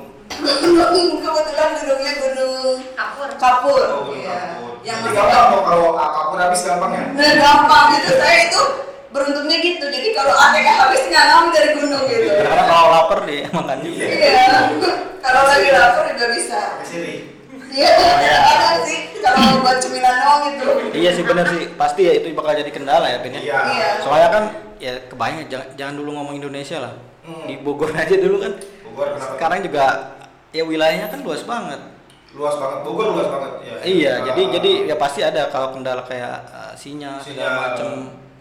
[0.50, 3.28] Gunung kebetulan gunungnya gunung Kapur.
[3.36, 4.36] kapur Oh, iya.
[4.54, 4.72] Kapur.
[4.80, 7.04] yang Jadi gampang dong kalau apa pun habis gampang ya.
[7.12, 8.60] nah gampang gitu saya itu
[9.08, 13.40] beruntungnya gitu jadi kalau ATK habis nggak ngambil dari gunung gitu Karena kalau lapar deh
[13.48, 14.04] makan juga.
[14.04, 14.46] iya
[15.18, 17.16] kalau lagi lapar juga bisa Pakai siri.
[17.68, 19.12] Iya, ada sih.
[19.20, 20.66] Kalau buat cemilan doang itu.
[20.94, 23.40] Iya sih bener sih, pasti ya itu bakal jadi kendala ya Pin ya.
[23.40, 23.58] Iya.
[23.68, 23.88] Iya.
[24.00, 24.44] Soalnya kan
[24.78, 26.94] ya kebayang jangan, jangan dulu ngomong Indonesia lah.
[27.22, 27.44] Hmm.
[27.44, 28.52] Di Bogor aja dulu kan.
[28.82, 29.30] Bogor kenapa?
[29.30, 29.84] Sekarang juga
[30.50, 31.80] ya wilayahnya kan luas banget.
[32.30, 32.78] luas banget.
[32.84, 33.52] Bogor luas banget.
[33.62, 33.74] Ya.
[33.82, 34.24] Iya, Ah.
[34.26, 37.52] jadi jadi ya pasti ada kalau kendala kayak uh, sinyal segala Sinyal.
[37.56, 37.88] macem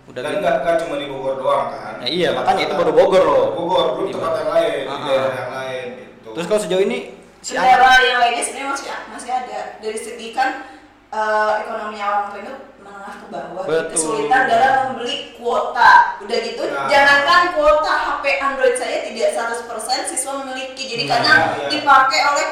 [0.05, 0.41] udah Dan gitu.
[0.43, 1.95] nggak nggak cuma di Bogor doang kan.
[1.99, 3.45] Ya, iya, makanya itu baru Bogor loh.
[3.53, 5.05] Bogor, belum tempat yang lain, di Ah, ah.
[5.07, 6.29] daerah yang lain gitu.
[6.31, 6.97] Terus kalau sejauh ini
[7.39, 9.59] si Kendala yang lainnya sebenarnya masih masih ada.
[9.79, 10.49] Dari segi kan
[11.07, 12.53] eh, ekonomi orang tua itu
[13.27, 13.91] bawah, Betul.
[13.93, 15.91] kesulitan dalam membeli kuota.
[16.23, 16.87] Udah gitu, Nah.
[16.87, 20.83] jangankan kuota HP Android saya tidak 100% siswa memiliki.
[20.87, 21.67] Jadi Nah, karena iya.
[21.71, 22.47] dipakai oleh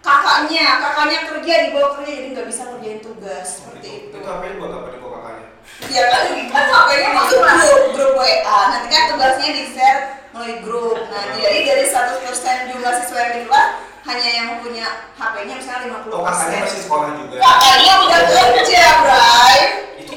[0.00, 4.14] kakaknya, kakaknya kerja dibawa kerja jadi nggak bisa kerjain tugas seperti itu.
[4.14, 5.46] Itu apa buat apa di kakaknya?
[5.90, 8.60] Ya kan, kan HP-nya masuk grup, grup WA.
[8.70, 10.96] Nanti kan tugasnya di share melalui grup.
[11.10, 13.68] Nah, jadi dari 100% jumlah siswa yang di kelas
[14.06, 14.86] hanya yang punya
[15.18, 16.14] HP-nya misalnya 50%.
[16.14, 17.36] Oh kakaknya masih sekolah juga.
[17.42, 19.58] Kakaknya udah kerja, Bray.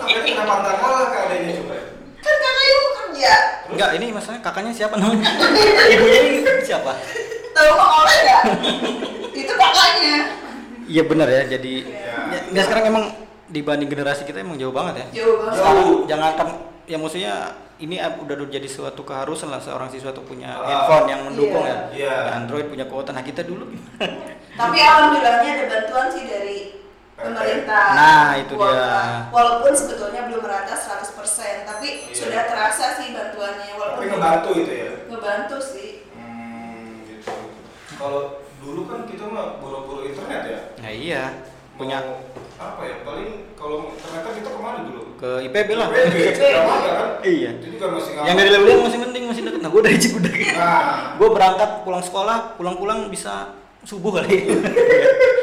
[0.09, 1.75] Kenapa nggak ngalah ke adanya coba?
[2.19, 3.33] Kan kakaknya mau kerja.
[3.69, 5.29] enggak ini masalahnya kakaknya siapa namanya?
[5.93, 6.91] Ibunya ini siapa?
[7.53, 8.41] Tahu mau oleh nggak?
[9.31, 10.15] Itu kakaknya.
[10.89, 12.17] Iya benar ya, jadi Iya.
[12.33, 13.05] ya, ya sekarang emang
[13.47, 15.21] dibanding generasi kita emang jauh banget ya.
[15.21, 15.55] Jauh banget.
[15.55, 16.47] Sekarang jangan kan
[16.89, 17.33] ya maksudnya
[17.79, 21.71] ini udah jadi suatu keharusan lah seorang siswa tuh punya Ah, handphone yang mendukung iya.
[21.71, 21.77] ya.
[21.93, 22.15] Iya.
[22.41, 23.13] Android punya kuota.
[23.13, 23.69] Nah kita dulu
[24.51, 26.57] Tapi alhamdulillahnya ada bantuan sih dari
[27.19, 27.85] pemerintah.
[27.93, 28.73] Nah, itu Kuota.
[28.73, 29.27] dia.
[29.29, 32.15] Walaupun sebetulnya belum merata 100%, tapi Iya.
[32.15, 34.91] sudah terasa sih bantuannya Tapi walaupun ngebantu itu ya.
[35.05, 35.89] ngebantu sih.
[36.11, 37.31] Hmm, gitu.
[37.93, 38.21] Kalau
[38.59, 40.59] dulu kan kita mah buru-buru internet ya.
[40.77, 41.23] Nah iya
[41.75, 42.19] punya Mau
[42.57, 42.95] apa ya?
[43.03, 45.01] Paling kalau internet kan kita ke mana dulu?
[45.15, 45.87] ke IPB lah.
[45.91, 47.09] IPB, kan?
[47.21, 47.51] Iya.
[47.55, 49.59] Itu juga masih nggak Yang dari Lewiliang masih mending masih deket.
[49.59, 50.35] Nah gue dari Cibudak.
[50.55, 50.81] Nah,
[51.15, 53.51] gue berangkat pulang sekolah, pulang-pulang bisa
[53.83, 54.47] subuh kali.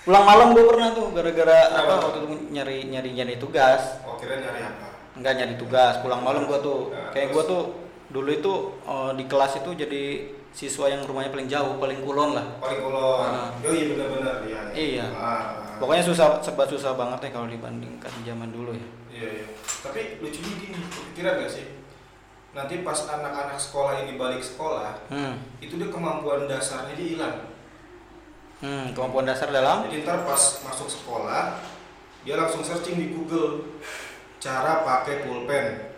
[0.00, 4.00] pulang malam gue pernah tuh gara-gara apa waktu itu nyari nyari nyari tugas.
[4.04, 4.86] oh kira nyari apa?
[5.16, 6.88] Enggak nyari tugas, pulang malam gue tuh.
[6.94, 7.62] Nah, Kayak gue tuh
[8.08, 8.52] dulu itu
[8.88, 10.02] eh, di kelas itu jadi
[10.50, 12.46] siswa yang rumahnya paling jauh, paling kulon lah.
[12.58, 13.18] Paling kulon.
[13.22, 13.48] Ah.
[13.62, 14.60] Oh iya benar-benar iya.
[14.74, 15.06] Iya.
[15.14, 15.42] Ah.
[15.78, 18.88] Pokoknya susah, serba susah banget ya kalau dibandingkan zaman dulu ya.
[19.08, 19.46] Iya, iya.
[19.80, 21.66] Tapi lucunya gini, kepikiran gak sih?
[22.52, 25.38] Nanti pas anak-anak sekolah ini balik sekolah, Hmm.
[25.62, 27.36] itu dia kemampuan dasarnya dia hilang.
[28.60, 31.64] Hmm, kemampuan dasar dalam Jadi ntar pas masuk sekolah,
[32.22, 33.80] dia langsung searching di Google
[34.36, 35.96] cara pakai pulpen.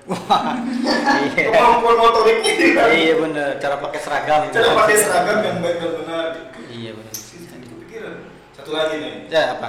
[1.34, 1.46] iya.
[1.48, 2.90] Kemampuan motoriknya hilang.
[2.92, 4.40] iya bener, cara pakai seragam.
[4.48, 6.26] Cara pakai seragam yang baik dan benar.
[6.68, 7.12] Iya bener.
[7.14, 8.14] Jadi kepikiran.
[8.52, 9.68] Satu lagi nih, Ya apa?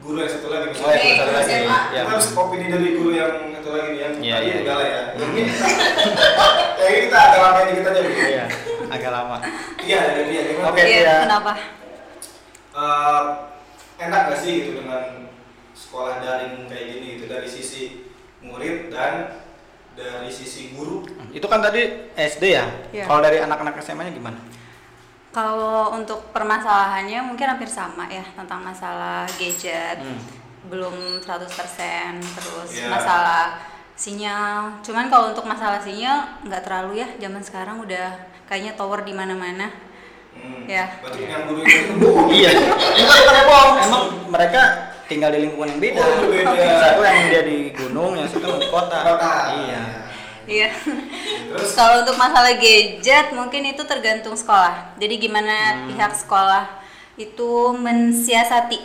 [0.00, 0.72] guru yang satu lagi.
[0.72, 1.52] Oh, ya, Oke, satu lagi.
[1.52, 1.80] Ya.
[1.92, 4.88] Kita harus opini dari guru yang satu lagi nih yang Iya, tadi iya, lah ya.
[4.88, 5.02] iya.
[5.12, 5.42] Yang ini,
[6.80, 8.00] yang ini kita agak lama dikit aja.
[8.00, 8.10] Bu.
[8.16, 8.44] Iya,
[8.88, 9.36] agak lama.
[9.84, 10.40] Iya, dia.
[10.48, 10.66] Gimana?
[10.72, 11.14] Oke, iya.
[11.28, 11.52] kenapa?
[12.80, 13.22] Eh,
[14.00, 15.28] enak gak sih gitu dengan
[15.76, 18.08] sekolah daring kayak gini gitu dari sisi
[18.40, 19.36] murid dan
[19.92, 21.04] dari sisi guru?
[21.28, 22.64] Itu kan tadi SD ya.
[22.88, 23.04] Iya.
[23.04, 24.40] Kalau dari anak-anak SMA-nya gimana?
[25.30, 30.00] Kalau untuk permasalahannya mungkin hampir sama ya tentang masalah gadget.
[30.00, 30.20] Hmm.
[30.72, 32.88] Belum 100% terus Iya.
[32.88, 33.60] masalah
[33.94, 34.80] sinyal.
[34.80, 37.08] Cuman kalau untuk masalah sinyal nggak terlalu ya.
[37.20, 38.16] Zaman sekarang udah
[38.48, 39.68] kayaknya tower di mana-mana.
[40.40, 40.64] Hmm.
[40.64, 40.84] Ya.
[40.98, 42.28] Berarti yang guru itu bohong.
[42.30, 42.50] iya.
[42.98, 43.74] Itu bukan bohong.
[43.80, 44.60] Emang mereka
[45.04, 46.00] tinggal di lingkungan yang beda.
[46.00, 46.72] Oh, berbeda.
[46.78, 48.98] Satu yang dia di gunung, yang satu di kota.
[49.04, 49.32] Kota.
[49.52, 49.82] Iya.
[50.46, 50.68] Iya.
[51.50, 54.96] Terus Kalau untuk masalah gadget mungkin itu tergantung sekolah.
[54.96, 55.86] Jadi gimana Hmm.
[55.90, 56.64] pihak sekolah
[57.14, 58.80] itu mensiasati.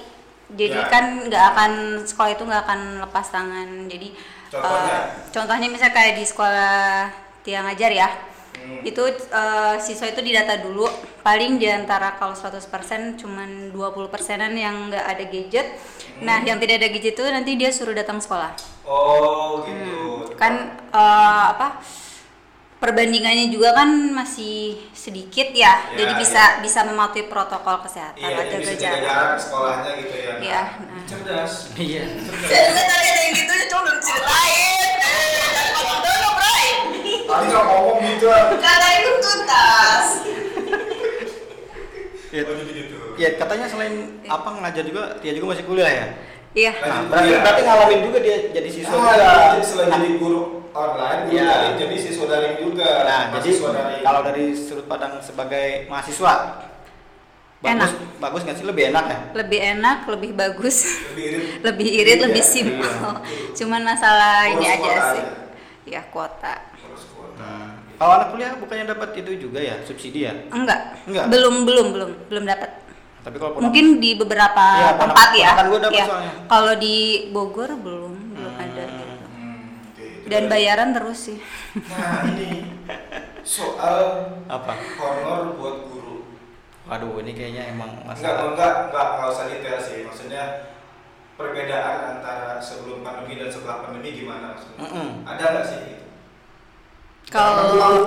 [0.52, 0.86] Jadi Ya.
[0.86, 3.70] kan nggak akan sekolah itu nggak akan lepas tangan.
[3.88, 4.14] Jadi
[4.46, 4.94] Contohnya?
[4.94, 7.10] eh, contohnya misalnya kayak di sekolah
[7.42, 8.10] tiang ajar ya.
[8.58, 8.82] Hmm.
[8.82, 10.88] Itu eh, siswa itu didata dulu.
[11.20, 12.62] Paling di antara kalau 100%
[13.18, 13.76] cuman 20
[14.08, 15.68] persenan yang nggak ada gadget.
[16.18, 16.48] Nah, Hmm.
[16.48, 20.32] yang tidak ada gadget itu nanti dia suruh datang sekolah oh gitu.
[20.38, 20.54] kan
[20.88, 21.84] eh, apa
[22.78, 26.20] perbandingannya juga kan masih sedikit ya, Ya, jadi ya.
[26.20, 29.30] bisa bisa mematuhi protokol kesehatan Iya, jadi jaga bisa jarak.
[29.42, 30.34] sekolahnya gitu ya.
[30.38, 31.04] Iya, Nah, nah.
[31.04, 31.54] cerdas.
[31.74, 32.04] Iya.
[32.46, 34.86] Saya juga tadi ada yang gitu, cuma belum ceritain.
[37.36, 38.28] Tadi nggak ngomong gitu.
[38.32, 40.06] Kata itu tuntas.
[42.32, 42.54] Gitu.
[43.16, 43.96] Ya katanya selain
[44.26, 46.08] apa ngajar juga, dia juga masih kuliah ya.
[46.56, 49.36] Iya, Nah, berarti, berarti ngalamin juga dia jadi siswa Nah, juga.
[49.52, 51.44] jadi selain jadi guru online, guru Iya.
[51.46, 52.90] daring jadi siswa daring juga.
[53.04, 54.04] Nah, jadi daring.
[54.04, 56.34] kalau dari sudut pandang sebagai mahasiswa,
[57.60, 59.20] bagus, bagus nggak sih lebih enak ya?
[59.34, 60.78] lebih enak, lebih bagus,
[61.12, 62.88] lebih irit, lebih irit, lebih Iya, simpel.
[62.88, 63.52] iya.
[63.54, 65.24] Cuman masalah ini Urus aja sih.
[65.24, 65.24] aja.
[65.86, 66.56] Ya kuota.
[67.96, 70.34] Kalau anak kuliah bukannya dapat itu juga ya subsidi ya?
[70.50, 71.00] Enggak.
[71.06, 71.26] Enggak?
[71.28, 72.72] Belum belum belum belum dapat.
[73.22, 75.52] Tapi kalau Mungkin di beberapa Iya, tempat ya.
[75.58, 76.32] dapet soalnya.
[76.46, 76.96] Kalau di
[77.32, 79.26] Bogor belum, belum ada gitu.
[79.26, 81.38] Hmm, oke, itu Dan bayaran terus sih.
[81.90, 82.70] Nah ini
[83.42, 83.98] soal
[84.46, 84.74] apa?
[85.00, 86.16] honor buat guru.
[86.86, 88.42] Waduh, ini kayaknya emang Enggak, masalah.
[88.46, 89.98] enggak, enggak, enggak usah detail sih.
[90.06, 90.44] Maksudnya
[91.34, 94.80] perbedaan antara sebelum pandemi dan setelah pandemi gimana maksudnya?
[94.80, 95.10] Mm-mm.
[95.26, 96.05] Ada nggak sih gitu?
[97.30, 98.06] Kalau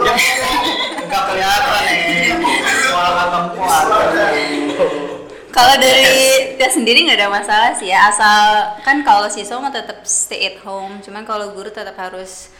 [1.03, 2.37] Enggak kelihatan nih.
[2.99, 3.51] Abang
[5.49, 10.07] Kalau dari dia sendiri nggak ada masalah sih ya, asal kan kalau siswa mah tetap
[10.07, 12.53] stay at home, cuman kalau guru tetap harus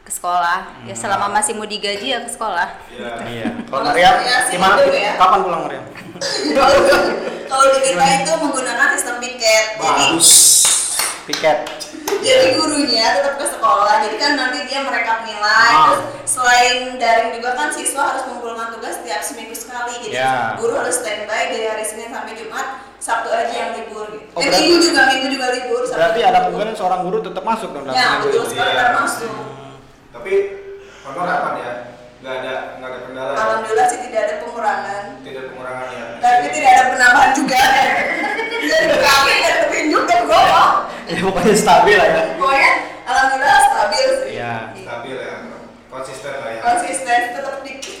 [0.00, 0.88] ke sekolah.
[0.88, 2.68] Ya selama masih mau digaji ya ke sekolah.
[2.88, 3.20] Ya.
[3.28, 3.48] Iya.
[3.68, 4.10] Kalau Maria,
[4.48, 4.80] gimana?
[4.80, 5.12] gitu ya.
[5.20, 5.82] Kapan pulang Maria?
[7.48, 9.64] Kalau di kita itu menggunakan sistem piket.
[9.76, 10.30] Jadi Bagus.
[11.28, 11.58] Piket.
[12.18, 15.84] jadi gurunya tetap ke sekolah jadi kan nanti dia merekap nilai Ah.
[15.86, 20.56] terus selain daring juga kan siswa harus mengumpulkan tugas setiap seminggu sekali jadi Ya.
[20.56, 22.66] guru harus standby dari hari Senin sampai Jumat
[22.98, 26.20] Sabtu aja yang libur gitu Oh, eh, berarti- minggu juga minggu juga libur Sabtu Berarti
[26.22, 28.80] ada kemungkinan seorang guru tetap masuk dong dalam ya seminggu betul sekali Iya.
[28.82, 29.32] termasuk
[30.10, 30.32] Tapi
[31.04, 31.72] honor aman ya?
[32.18, 33.30] Nggak ada, nggak ada kendala.
[33.30, 33.36] ya?
[33.38, 36.04] alhamdulillah sih tidak ada pengurangan Tidak pengurangan ya.
[36.18, 37.60] tapi tidak ada penambahan juga
[38.70, 40.72] dari kami dan petunjuk dan gowong
[41.06, 42.22] Ya pokoknya stabil lah ya.
[42.34, 42.72] pokoknya
[43.04, 44.54] alhamdulillah stabil sih Iya.
[44.76, 45.34] Stabil ya,
[45.88, 46.60] konsisten lah ya.
[46.60, 47.96] konsisten tetap dikit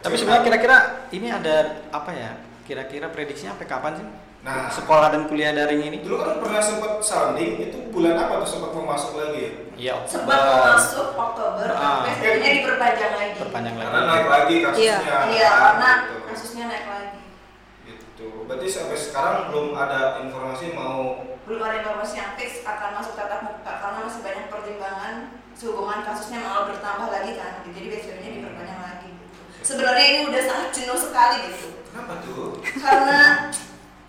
[0.00, 0.76] Tapi sebenarnya kira-kira
[1.10, 1.56] ini ada
[1.88, 2.30] apa ya?
[2.62, 4.06] Kira-kira prediksinya sampai kapan sih?
[4.40, 4.72] Nah.
[4.72, 5.96] sekolah dan kuliah daring ini?
[6.00, 9.50] Dulu kan pernah sempat sounding itu bulan apa tuh sempat mau masuk lagi ya?
[9.76, 12.00] Iya, sempat mau masuk Oktober Ah.
[12.02, 13.84] tapi akhirnya diperpanjang lagi Perpanjang lagi.
[13.86, 14.96] Karena naik lagi kasusnya.
[14.96, 15.18] Iya.
[15.28, 16.16] iya karena Gitu.
[16.24, 17.20] kasusnya naik lagi
[17.82, 18.26] Gitu.
[18.44, 23.40] Berarti sampai sekarang belum ada informasi mau belum ada informasi yang fix akan masuk tatap
[23.42, 25.14] muka karena masih banyak pertimbangan
[25.52, 29.34] sehubungan kasusnya malah bertambah lagi kan jadi biasanya diperpanjang lagi gitu.
[29.60, 32.54] sebenarnya ini udah sangat jenuh sekali gitu kenapa tuh?
[32.78, 33.18] karena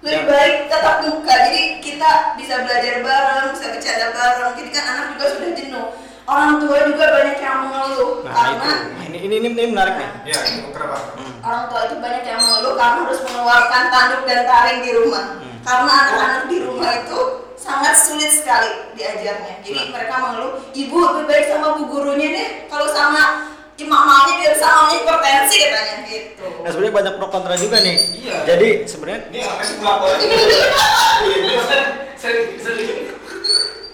[0.02, 5.06] lebih baik tatap muka jadi kita bisa belajar bareng bisa bercanda bareng jadi kan anak
[5.14, 5.86] juga sudah jenuh
[6.26, 8.70] orang tua juga banyak yang mengeluh Nah, karena itu.
[8.88, 10.10] Nah, ini, ini ini ini menarik nih.
[10.28, 10.40] Ya,
[10.72, 10.98] kenapa?
[11.14, 11.34] Hmm.
[11.42, 15.58] orang tua itu banyak yang mengeluh karena harus mengeluarkan tanduk dan taring di rumah Hmm.
[15.62, 17.20] karena anak-anak di rumah itu
[17.54, 19.90] sangat sulit sekali diajarnya jadi Nah.
[19.94, 23.51] mereka mengeluh ibu lebih baik sama bu gurunya deh kalau sama
[23.82, 27.98] imamnya dia sama hipertensi katanya gitu Nah sebenarnya banyak pro kontra juga nih.
[28.16, 28.38] Iya.
[28.46, 30.18] Jadi sebenarnya Ini sampai sebelah poin.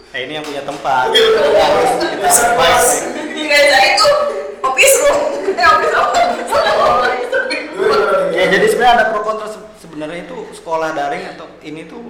[0.10, 1.06] eh, ini yang punya tempat.
[1.08, 2.91] Harus kita surprise.
[3.30, 4.10] di gereja itu
[4.60, 5.19] office room
[5.54, 6.10] eh office room
[8.30, 12.02] Ya jadi sebenarnya ada pro kontra Se- sebenarnya itu sekolah daring atau ini tuh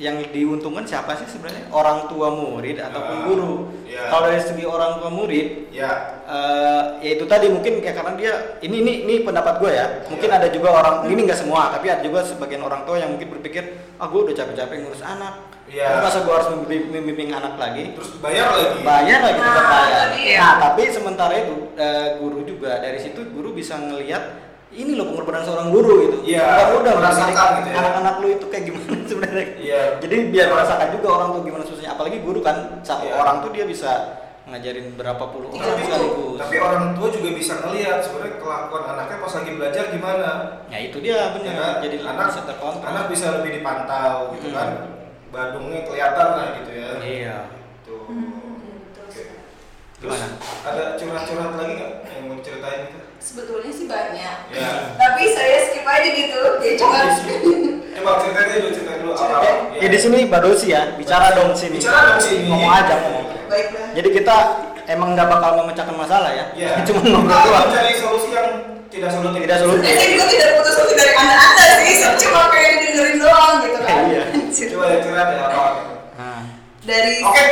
[0.00, 3.54] yang diuntungkan siapa sih sebenarnya orang tua murid ataupun Ah, guru.
[3.84, 4.08] iya.
[4.08, 5.92] Kalau dari segi orang tua murid Ya,
[6.24, 10.28] eh ya itu tadi mungkin kayak karena dia ini ini ini pendapat gue ya mungkin
[10.28, 13.64] ada juga orang ini nggak semua tapi ada juga sebagian orang tua yang mungkin berpikir
[13.96, 15.36] ah gue udah capek-capek ngurus anak
[15.70, 15.86] Iya.
[15.86, 18.82] Tapi masa gue harus membimbing, membimbing anak lagi terus bayar lagi.
[18.82, 20.38] bayar lagi tetap Nah, bayar iya.
[20.40, 25.42] nah tapi sementara itu eh, guru juga dari situ guru bisa ngelihat ini loh pengorbanan
[25.42, 27.76] seorang guru gitu Iya, Bukan udah merasakan gitu ya.
[27.76, 29.82] anak-anak lu itu kayak gimana sebenarnya Iya.
[29.98, 33.14] jadi biar merasakan juga orang tuh gimana susahnya apalagi guru kan satu Iya.
[33.16, 33.90] orang tuh dia bisa
[34.42, 38.82] ngajarin berapa puluh Tapi, orang itu, sekaligus tapi orang tua juga bisa ngelihat sebenarnya kelakuan
[38.88, 40.30] anaknya pas lagi belajar gimana.
[40.66, 41.46] Ya itu dia benar.
[41.46, 41.74] Ya kan?
[41.80, 42.82] Jadi anak bisa terkontrol.
[42.84, 44.56] Anak bisa lebih dipantau gitu Hmm.
[44.56, 44.68] kan.
[45.30, 46.88] Badungnya kelihatan lah gitu ya.
[46.98, 47.36] Iya.
[47.84, 48.10] Tuh.
[48.98, 49.22] Oke.
[50.00, 50.26] Terus Gimana?
[50.66, 52.99] ada curhat-curhat lagi nggak yang mau diceritain gitu?
[53.20, 54.70] Sebetulnya sih banyak Ya.
[54.96, 56.98] tapi saya skip aja gitu ya cuma
[57.90, 59.36] Eh bang ceritain dulu cerita dulu apa?
[59.42, 61.76] Eh, ya di sini Badosi ya, bicara dong sini.
[61.76, 62.46] Bicara dong sini.
[62.46, 63.24] Ngomong aja ngomong.
[63.44, 64.36] baiklah Jadi kita
[64.86, 66.44] emang nggak bakal memecahkan masalah ya.
[66.56, 66.80] Iya.
[66.82, 67.66] Cuma ngobrol Kita doang.
[67.68, 68.48] mencari solusi yang
[68.88, 69.40] tidak solutif.
[69.42, 69.84] Tidak solutif.
[69.84, 73.78] Sebenarnya saya juga tidak putus asa dari anda-anda sih, saya cuma pengen dengerin doang gitu
[73.82, 73.98] kan.
[74.06, 74.24] Iya.
[74.70, 75.62] Coba ya curhat ya apa?
[76.16, 76.40] Nah,
[76.80, 77.44] Dari Oke.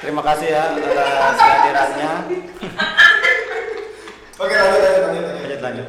[0.00, 2.10] terima kasih ya atas kehadirannya.
[4.42, 5.22] Oke lanjut lanjut lanjut.
[5.22, 5.38] lanjut.
[5.38, 5.88] Lanjut lanjut.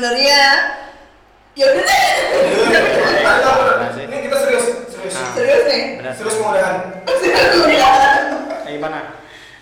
[0.00, 0.40] Sebenarnya
[1.52, 2.08] ya udah deh,
[4.00, 5.12] Ini kita serius serius.
[5.12, 5.28] Nah.
[5.36, 5.82] serius nih.
[6.00, 6.12] Benar.
[6.16, 6.76] Serius mudahan.
[7.20, 8.00] Serius udah.
[8.64, 8.98] Eh, gimana?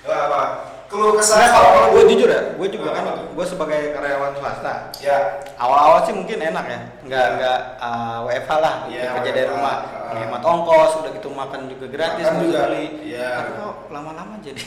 [0.06, 0.40] Ya, apa?
[0.86, 3.26] Keluh kesah Sebenarnya kalau gue jujur ya, gue juga kan, Apa tuh?
[3.34, 4.74] gue sebagai karyawan swasta.
[5.02, 5.16] Ya.
[5.58, 10.14] Awal-awal sih mungkin enak ya, nggak nggak uh, WFH lah, Iya, kerja dari rumah, Ah.
[10.14, 12.58] menghemat ongkos, udah gitu makan juga gratis Makan juga.
[12.64, 12.84] kali.
[13.04, 13.28] Iya.
[13.36, 14.62] Tapi kok lama-lama jadi,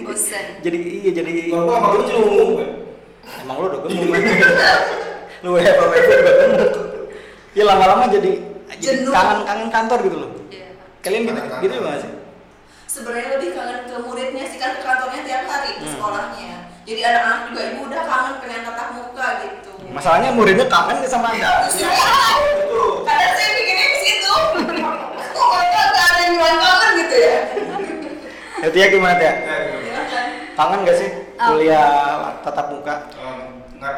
[0.00, 2.66] bosan jadi iya jadi gua sama lu gue.
[3.38, 4.22] Emang lu udah gemuk kan?
[5.40, 6.70] lu WFH WFH juga gemuk.
[7.50, 8.32] Ya lama-lama jadi
[8.76, 10.30] jadi kangen-kangen kantor gitu loh.
[10.48, 10.68] Iya.
[11.00, 12.12] Kalian gitu Kangen gitu nggak sih?
[12.86, 15.92] Sebenarnya lebih kangen ke muridnya sih kan ke kantornya tiap hari ke Hmm.
[15.94, 16.52] sekolahnya.
[16.80, 19.70] Jadi anak-anak juga ibu udah kangen pengen tatap muka gitu.
[19.90, 21.70] Masalahnya muridnya kangen nggak sama anda.
[21.70, 23.04] Betul.
[23.04, 24.34] Kadang saya pikirnya ke situ.
[25.30, 27.36] Kok nggak ada yang bilang kangen gitu ya?
[28.60, 29.24] Ya Tia gimana Tia?
[29.24, 29.34] Ya,
[29.72, 30.20] gimana?
[30.52, 31.56] Kangen gak sih Oh.
[31.56, 31.88] kuliah
[32.44, 33.08] tatap muka?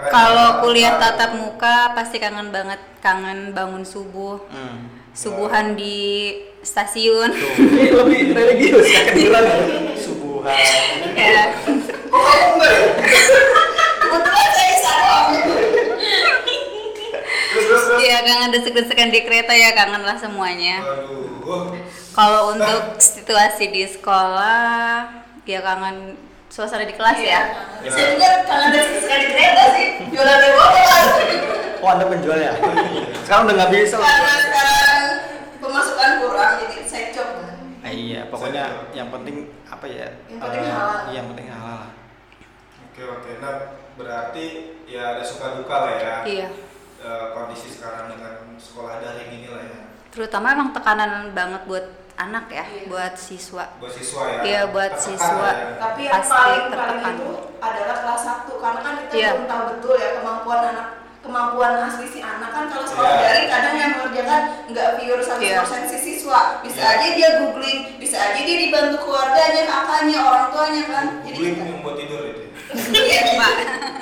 [0.04, 4.90] Kalau kuliah tatap muka pasti kangen banget, kangen bangun subuh, Hmm.
[5.12, 7.30] subuhan di stasiun.
[7.54, 9.46] Ini lebih religius ya kedengeran.
[9.94, 10.56] Subuhan.
[11.12, 11.54] ya.
[12.08, 12.86] Kok kamu enggak ya?
[14.00, 15.22] Kebetulan saya sadar.
[17.52, 18.00] Terus terus terus.
[18.00, 20.80] Iya, kangen desek-desekan di kereta ya, kangen lah semuanya.
[22.12, 25.08] Kalau untuk situasi di sekolah,
[25.44, 26.16] ya kangen
[26.52, 27.40] suasana di kelas ya.
[27.80, 27.88] Ya.
[27.88, 29.86] Saya juga kangen dari sekali kereta sih.
[30.12, 31.00] Jualan di motor.
[31.80, 32.52] Oh anda penjual ya?
[33.24, 33.96] Sekarang udah nggak bisa.
[33.96, 35.00] Karena sekarang
[35.58, 37.40] pemasukan kurang jadi saya coba.
[37.82, 40.06] Ah, iya, pokoknya yang penting apa ya?
[40.28, 41.00] Yang penting eh, halal.
[41.08, 41.66] Iya, yang penting halal.
[41.80, 41.88] lah.
[42.92, 43.30] Oke oke.
[43.40, 43.54] Nah
[43.96, 44.46] berarti
[44.86, 46.14] ya ada suka duka lah ya.
[46.28, 46.48] Iya.
[47.02, 49.80] eh, kondisi sekarang dengan sekolah daring ini lah ya.
[50.12, 52.84] Terutama emang tekanan banget buat anak ya, Iya.
[52.86, 53.64] buat siswa.
[53.76, 54.40] Buat siswa ya.
[54.42, 55.48] Iya, buat Tertekan siswa.
[55.48, 55.66] ya.
[55.76, 57.14] Tapi yang Pasti paling tertekan.
[57.14, 59.28] itu adalah kelas 1 karena kan kita Iya.
[59.32, 60.88] belum tahu betul ya kemampuan anak
[61.22, 63.22] kemampuan asli si anak kan kalau sekolah Iya.
[63.22, 66.92] daring kadang yang mengerjakan nggak pure 100% si siswa bisa Iya.
[66.92, 71.64] aja dia googling bisa aja dia dibantu keluarganya kakaknya orang tuanya kan jadi Googling kita
[71.64, 72.42] yang buat tidur itu.
[72.90, 73.54] Iya, Pak.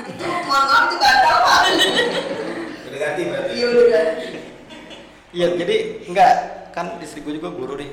[0.09, 1.61] itu mohon maaf itu bantal pak
[2.83, 3.51] Udah ganti berarti.
[3.53, 4.05] iya udah udah.
[5.31, 5.77] Iya, jadi
[6.09, 6.33] enggak
[6.81, 7.91] kan istri gue juga guru nih.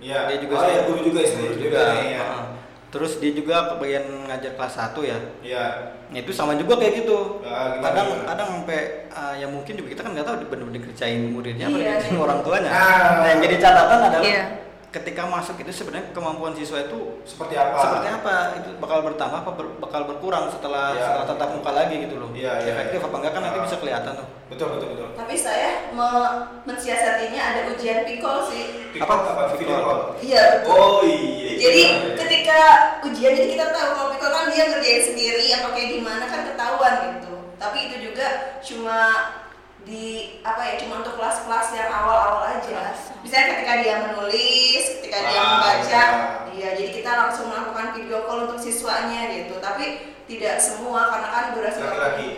[0.00, 0.18] Iya.
[0.26, 1.68] Dia juga Oh ya guru juga istri guru juga.
[1.68, 1.84] juga.
[2.00, 2.20] Iya.
[2.20, 2.44] Heeh.
[2.90, 5.18] Terus dia juga kebagian ngajar kelas 1 ya.
[5.40, 5.64] Iya.
[6.10, 7.38] Nah, itu sama juga kayak gitu.
[7.40, 8.24] Ah, gimana, kadang gimana?
[8.26, 11.86] kadang sampai uh, ya mungkin juga kita kan nggak tahu benar-benar dikerjain muridnya apa Iya.
[11.94, 12.70] dikerjain orang tuanya.
[12.72, 13.22] Ah.
[13.22, 14.44] Nah, yang jadi catatan adalah Iya.
[14.90, 17.78] Ketika masuk itu sebenarnya kemampuan siswa itu Seperti apa?
[17.78, 18.34] seperti apa?
[18.58, 21.00] Itu bakal bertambah apa ber- bakal berkurang setelah Iya.
[21.00, 22.30] setelah tatap muka lagi gitu loh.
[22.30, 23.06] Iya, iya, Efektif iya.
[23.06, 23.64] apa enggak kan nanti Ah.
[23.64, 24.26] bisa kelihatan tuh.
[24.50, 25.08] Betul betul betul.
[25.12, 30.00] tapi saya me- mensiasatinya ada ujian pikol sih Apa apa video call?
[30.18, 31.54] iya betul Oh iya.
[31.56, 32.16] Jadi Iya.
[32.16, 32.58] ketika
[33.04, 36.94] ujian jadi kita tahu kalau Piko kan dia ngerjain sendiri apa kayak gimana kan ketahuan
[37.06, 37.30] gitu.
[37.54, 38.26] Tapi itu juga
[38.58, 38.98] cuma
[39.90, 40.06] di
[40.40, 42.94] apa ya cuma untuk kelas-kelas yang awal-awal aja.
[43.20, 46.06] Misalnya ketika dia menulis, ketika dia Ah, membaca, iya.
[46.54, 49.58] iya jadi kita langsung melakukan video call untuk siswanya gitu.
[49.58, 49.84] Tapi
[50.24, 52.28] tidak semua karena kan durasi laki-laki.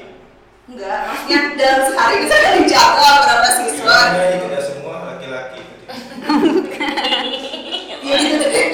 [0.65, 3.99] enggak, maksudnya dalam sehari bisa dijadwal berapa siswa.
[4.09, 5.61] Iya, tidak semua laki-laki.
[8.03, 8.67] Iya gitu deh.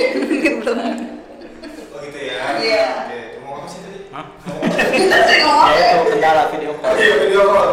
[1.89, 2.37] Oh gitu ya.
[2.59, 2.87] Iya.
[3.05, 3.99] Oke, mau apa sih tadi?
[4.11, 4.25] Hah?
[4.89, 5.91] Kita sering ngomong Ya ya.
[5.91, 6.95] itu kendala video call.
[6.95, 7.71] iya video call.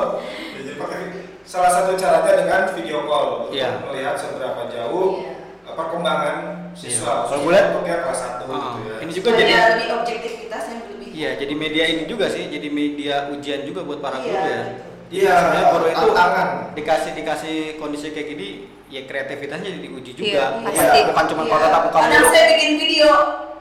[1.56, 3.80] Jadi salah satu caranya dengan video call untuk Iya.
[3.88, 5.32] melihat seberapa jauh Iya.
[5.72, 6.36] perkembangan
[6.76, 7.08] siswa.
[7.15, 7.32] Iya.
[7.32, 8.98] Kalau gue lihat- untuk ya kelas 1 Ah, gitu ya.
[9.00, 11.08] ini juga Supaya jadi- lebih objektivitasnya lebih.
[11.15, 14.52] Iya, jadi media ini juga sih, jadi media ujian juga buat para guru Iya.
[14.52, 14.63] ya.
[15.08, 16.48] Iya, Sebenarnya guru itu tantangan.
[16.76, 18.48] dikasih dikasih kondisi kayak gini,
[18.91, 20.28] ya kreativitasnya jadi diuji juga.
[20.28, 21.00] Iya, Bukan- pasti.
[21.08, 21.50] Bukan cuma Iya.
[21.50, 22.28] kalau tatap muka mulu.
[22.28, 23.10] saya bikin video,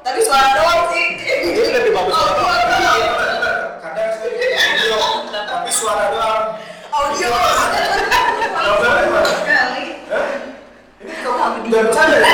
[0.03, 1.05] tapi suara doang sih.
[1.47, 2.11] Itu lebih bagus.
[2.11, 2.67] Doang.
[3.79, 4.99] Kadang saya bikin video
[5.31, 6.43] tapi suara doang.
[6.95, 7.27] Audio.
[9.27, 9.85] Sekali.
[10.07, 10.31] Hah?
[11.03, 11.15] Ini
[11.65, 12.29] udah bercanda ya?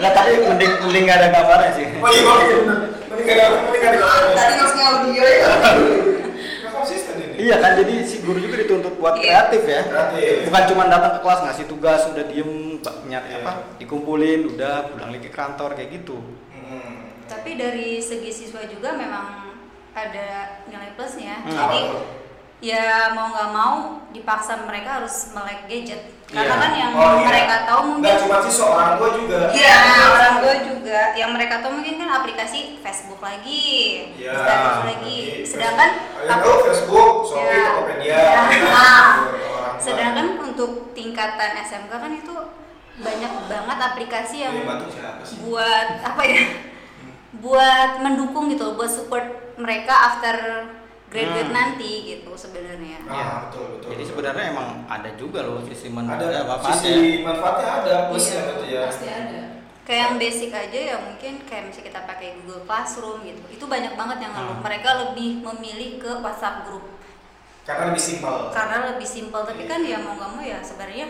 [0.00, 1.86] Nah, tapi mending mending nggak ada gambarnya sih.
[1.98, 2.22] Oh iya.
[3.10, 4.34] Mending gak ada, mending gak ada gambarnya.
[4.34, 4.54] Tadi
[5.14, 5.24] ya.
[6.62, 7.34] Nggak konsisten ini.
[7.38, 9.22] Iya kan, jadi si guru juga dituntut buat Iya.
[9.48, 9.80] kreatif ya.
[9.86, 10.34] Kreatif.
[10.48, 12.52] Bukan cuma datang ke kelas ngasih tugas, udah diem,
[13.08, 13.38] nyari Iya.
[13.42, 16.16] apa, dikumpulin, udah pulang lagi ke kantor kayak gitu.
[16.52, 17.10] Hmm.
[17.24, 19.56] Tapi dari segi siswa juga memang
[19.94, 21.42] ada nilai plusnya.
[21.46, 21.54] Hmm.
[21.54, 21.80] Jadi?
[22.58, 23.74] Ya mau nggak mau
[24.10, 26.02] dipaksa mereka harus melek gadget.
[26.24, 26.62] Karena Iya.
[26.62, 27.26] kan yang Oh, iya.
[27.28, 29.38] mereka tahu mungkin Nggak cuma siswa, orang tua juga.
[29.52, 31.00] Iya, orang tua juga.
[31.14, 33.64] Yang mereka tahu mungkin kan aplikasi Facebook lagi,
[34.16, 34.32] Iya.
[34.32, 35.18] Instagram lagi.
[35.20, 37.64] Jadi, Sedangkan Kalian tahu Facebook, Shopee, Iya.
[37.68, 38.16] Tokopedia.
[38.16, 38.40] Iya.
[38.50, 39.68] Gitu, orang tua.
[39.78, 42.34] sedangkan untuk tingkatan SMK kan itu
[42.94, 44.54] banyak banget aplikasi yang
[45.26, 45.36] sih?
[45.42, 46.42] buat apa ya?
[47.34, 49.26] buat mendukung gitu, buat support
[49.58, 50.34] mereka after
[51.14, 51.54] graduate Hmm.
[51.54, 52.98] nanti gitu sebenarnya.
[53.00, 53.26] Ah, Iya.
[53.46, 53.88] betul, betul.
[53.94, 56.74] Jadi sebenarnya emang ada juga loh sisi ada manfaatnya, manfaatnya.
[56.74, 58.82] sisi manfaatnya ada plusnya Iya, berarti ya.
[58.84, 59.40] Pasti ada.
[59.84, 63.40] Kayak yang basic aja ya mungkin kayak misalnya kita pakai Google Classroom gitu.
[63.48, 64.56] Itu banyak banget yang ngeluh.
[64.56, 64.64] Hmm.
[64.64, 66.84] Mereka lebih memilih ke WhatsApp group
[67.62, 68.36] Karena lebih simpel.
[68.50, 69.40] karena lebih simpel.
[69.40, 71.06] Tapi kan ya mau nggak mau ya sebenarnya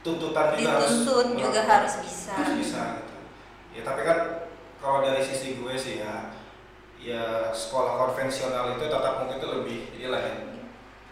[0.00, 1.72] Tuntutan juga harus dituntut juga melakukan.
[1.72, 2.32] harus bisa.
[2.34, 3.14] Harus bisa gitu.
[3.72, 4.18] Ya tapi kan
[4.78, 6.32] kalau dari sisi gue sih ya
[6.98, 10.34] ya sekolah konvensional itu tatap muka itu lebih inilah ya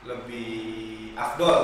[0.04, 0.52] lebih
[1.14, 1.58] afdol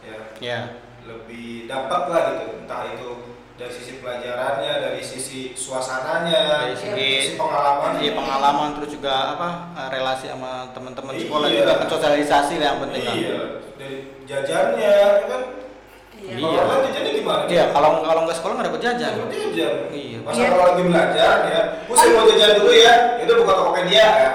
[0.00, 0.60] ya Ya.
[1.02, 3.08] lebih dampak lah gitu entah itu
[3.54, 9.88] dari sisi pelajarannya dari sisi suasananya Dari segi- pengalaman Iya pengalaman terus juga apa eh,
[9.90, 11.56] relasi sama teman-teman sekolah Iya.
[11.58, 13.16] juga sosialisasi yang penting kan.
[13.16, 13.38] iya
[13.74, 15.42] dari jajannya ya kan
[16.28, 16.36] Iya.
[16.44, 16.60] Iya.
[16.60, 19.12] Kalau jajannya gimana Iya kalau kalau nggak sekolah nggak dapat jajan.
[19.16, 19.74] Jangan jajan.
[19.88, 20.18] Iya.
[20.20, 20.48] Masa Iya.
[20.52, 24.30] kalau lagi belajar ya, saya mau jajan dulu ya, itu buka Tokopedia ya.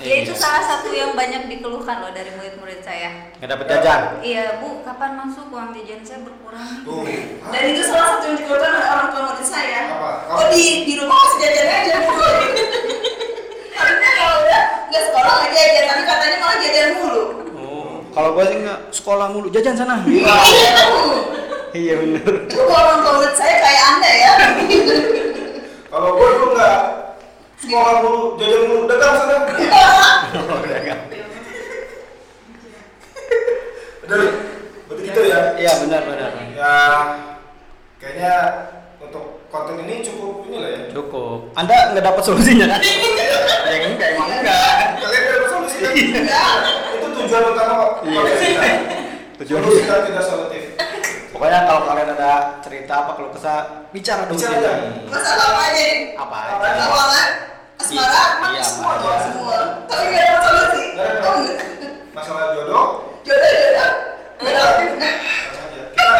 [0.00, 3.28] Ya itu salah satu yang banyak dikeluhkan loh dari murid-murid saya.
[3.36, 4.00] Nggak dapat jajan.
[4.24, 6.72] Iya bu, kapan masuk uang jajan saya berkurang?
[6.88, 7.04] Tuh.
[7.52, 9.80] Dan itu salah satu yang dikeluarkan oleh orang tua murid saya.
[9.92, 10.10] Apa?
[10.32, 11.96] Oh di di rumah masih jajan aja.
[13.76, 17.22] Harusnya kalau udah nggak sekolah nggak jajan, tapi katanya malah jajan mulu.
[17.60, 20.02] Oh, kalau gua sih nggak sekolah mulu jajan sana.
[21.70, 22.50] iya bener.
[22.50, 24.32] Itu orang tua saya kayak anda ya.
[25.90, 26.78] Kalau gue dulu nggak
[27.58, 29.36] sekolah dulu, jajan dulu, dagang sana.
[34.06, 34.18] Udah,
[34.90, 35.38] berarti gitu ya.
[35.54, 36.30] Iya benar benar.
[36.58, 36.74] Ya,
[38.02, 38.34] kayaknya
[38.98, 40.80] untuk konten ini cukup ini lah ya.
[40.90, 41.54] Cukup.
[41.54, 42.80] Anda nggak dapat solusinya kan?
[43.70, 44.98] yang enggak emang enggak.
[44.98, 45.94] Kalian udah solusi kan?
[47.30, 47.92] Tujuan utama kok.
[48.10, 48.20] Iya.
[49.38, 50.74] Tujuan kita tidak solutif.
[51.30, 54.34] Pokoknya kalau kalian ada cerita apa kalau kesah bicara dong.
[54.34, 54.58] Bicara.
[55.06, 55.78] Masalah apa aja?
[55.78, 55.98] nih?
[56.18, 56.82] Apa Apa aja?
[56.90, 57.28] Keuangan,
[57.78, 59.58] asmara, Iya, semua dong semua.
[59.86, 60.84] Tapi nggak ada solusi.
[62.10, 62.86] Masalah jodoh,
[63.22, 63.90] Jodoh jodoh.
[64.42, 64.70] Jodoh.
[64.74, 65.82] aja.
[65.94, 66.14] Kita,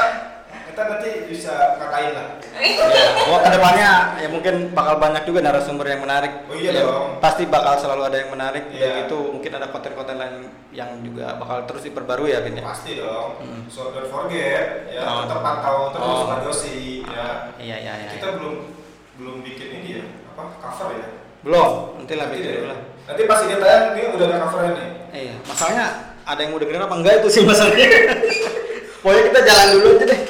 [0.70, 2.28] kita nanti bisa katain lah.
[2.54, 2.87] Ya,
[3.26, 6.46] oh ke depannya ya mungkin bakal banyak juga narasumber yang menarik.
[6.46, 7.18] Oh iya Ya, dong.
[7.18, 8.70] Pasti bakal selalu ada yang menarik.
[8.70, 9.04] Dan Iya.
[9.04, 10.37] itu mungkin ada konten-konten lain
[10.70, 12.64] yang juga bakal terus diperbarui ya Bin ya.
[12.64, 13.38] Pasti dong.
[13.38, 13.66] Hmm.
[13.66, 15.26] So don't forget ya Oh.
[15.26, 16.24] tetap pantau terus Oh.
[16.24, 17.28] Mbak Dosi ya.
[17.56, 18.11] Iya iya iya.
[18.14, 18.54] Kita belum
[19.18, 21.09] belum bikin ini ya apa cover ya.
[21.40, 22.78] Belum, nanti lah bikin lah.
[23.04, 24.88] Nanti pas ini tayang ini udah ada covernya nih.
[25.11, 25.87] Iya, masalahnya
[26.22, 27.88] ada yang mau dengerin apa enggak itu sih masalahnya.
[29.02, 30.20] Pokoknya kita jalan dulu aja deh.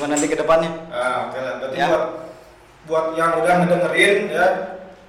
[0.00, 0.70] Gimana nanti ke depannya?
[0.88, 1.54] Ah, oke lah.
[1.60, 1.86] Berarti Ya.
[1.92, 2.04] buat
[2.88, 4.46] buat yang udah ngedengerin ya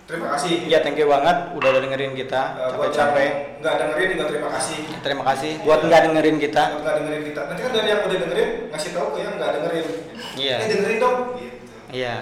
[0.03, 0.67] terima kasih.
[0.67, 2.41] Iya, thank you banget udah dengerin kita.
[2.59, 3.31] Eh, buat yang Capek-capek.
[3.63, 4.77] nggak dengerin juga terima kasih.
[4.99, 6.63] Terima kasih buat nggak dengerin kita.
[6.67, 7.41] Buat nggak dengerin kita.
[7.47, 9.85] Nanti kan dari yang udah dengerin ngasih tahu ke yang nggak dengerin.
[10.35, 10.55] Iya.
[10.59, 11.15] Eh dengerin dong.
[11.39, 11.55] Gitu.
[11.95, 12.15] Iya.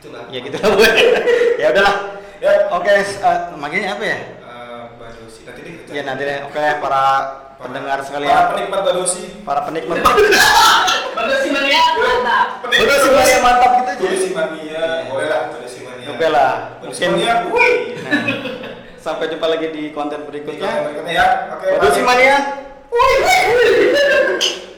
[0.00, 0.24] Itulah.
[0.32, 0.70] Ya gitu lah
[1.60, 1.96] ya udahlah.
[2.40, 2.52] Ya.
[2.72, 4.18] Oke, uh, makanya apa ya?
[4.24, 5.74] Eh, Mbak Dosi nanti deh.
[5.92, 6.38] Ya nanti deh.
[6.48, 7.04] Oke, para
[7.56, 9.24] pendengar Para sekalian, penikmat Mbak Dosi.
[9.42, 9.96] para penikmat.
[11.16, 12.48] Bagus sih Maria, mantap.
[12.66, 14.02] Mas, yang mantap gitu aja.
[14.02, 16.06] Dosi mania, boleh lah Dosi mania.
[16.10, 16.52] Oke lah.
[16.82, 17.74] Dosi Mungkin mania, wih.
[19.04, 20.90] Sampai jumpa lagi di konten berikutnya.
[21.06, 21.26] ya.
[21.54, 21.66] Oke.
[21.76, 22.08] Waduh si bye.
[22.08, 22.36] mania.
[22.88, 24.72] Wih.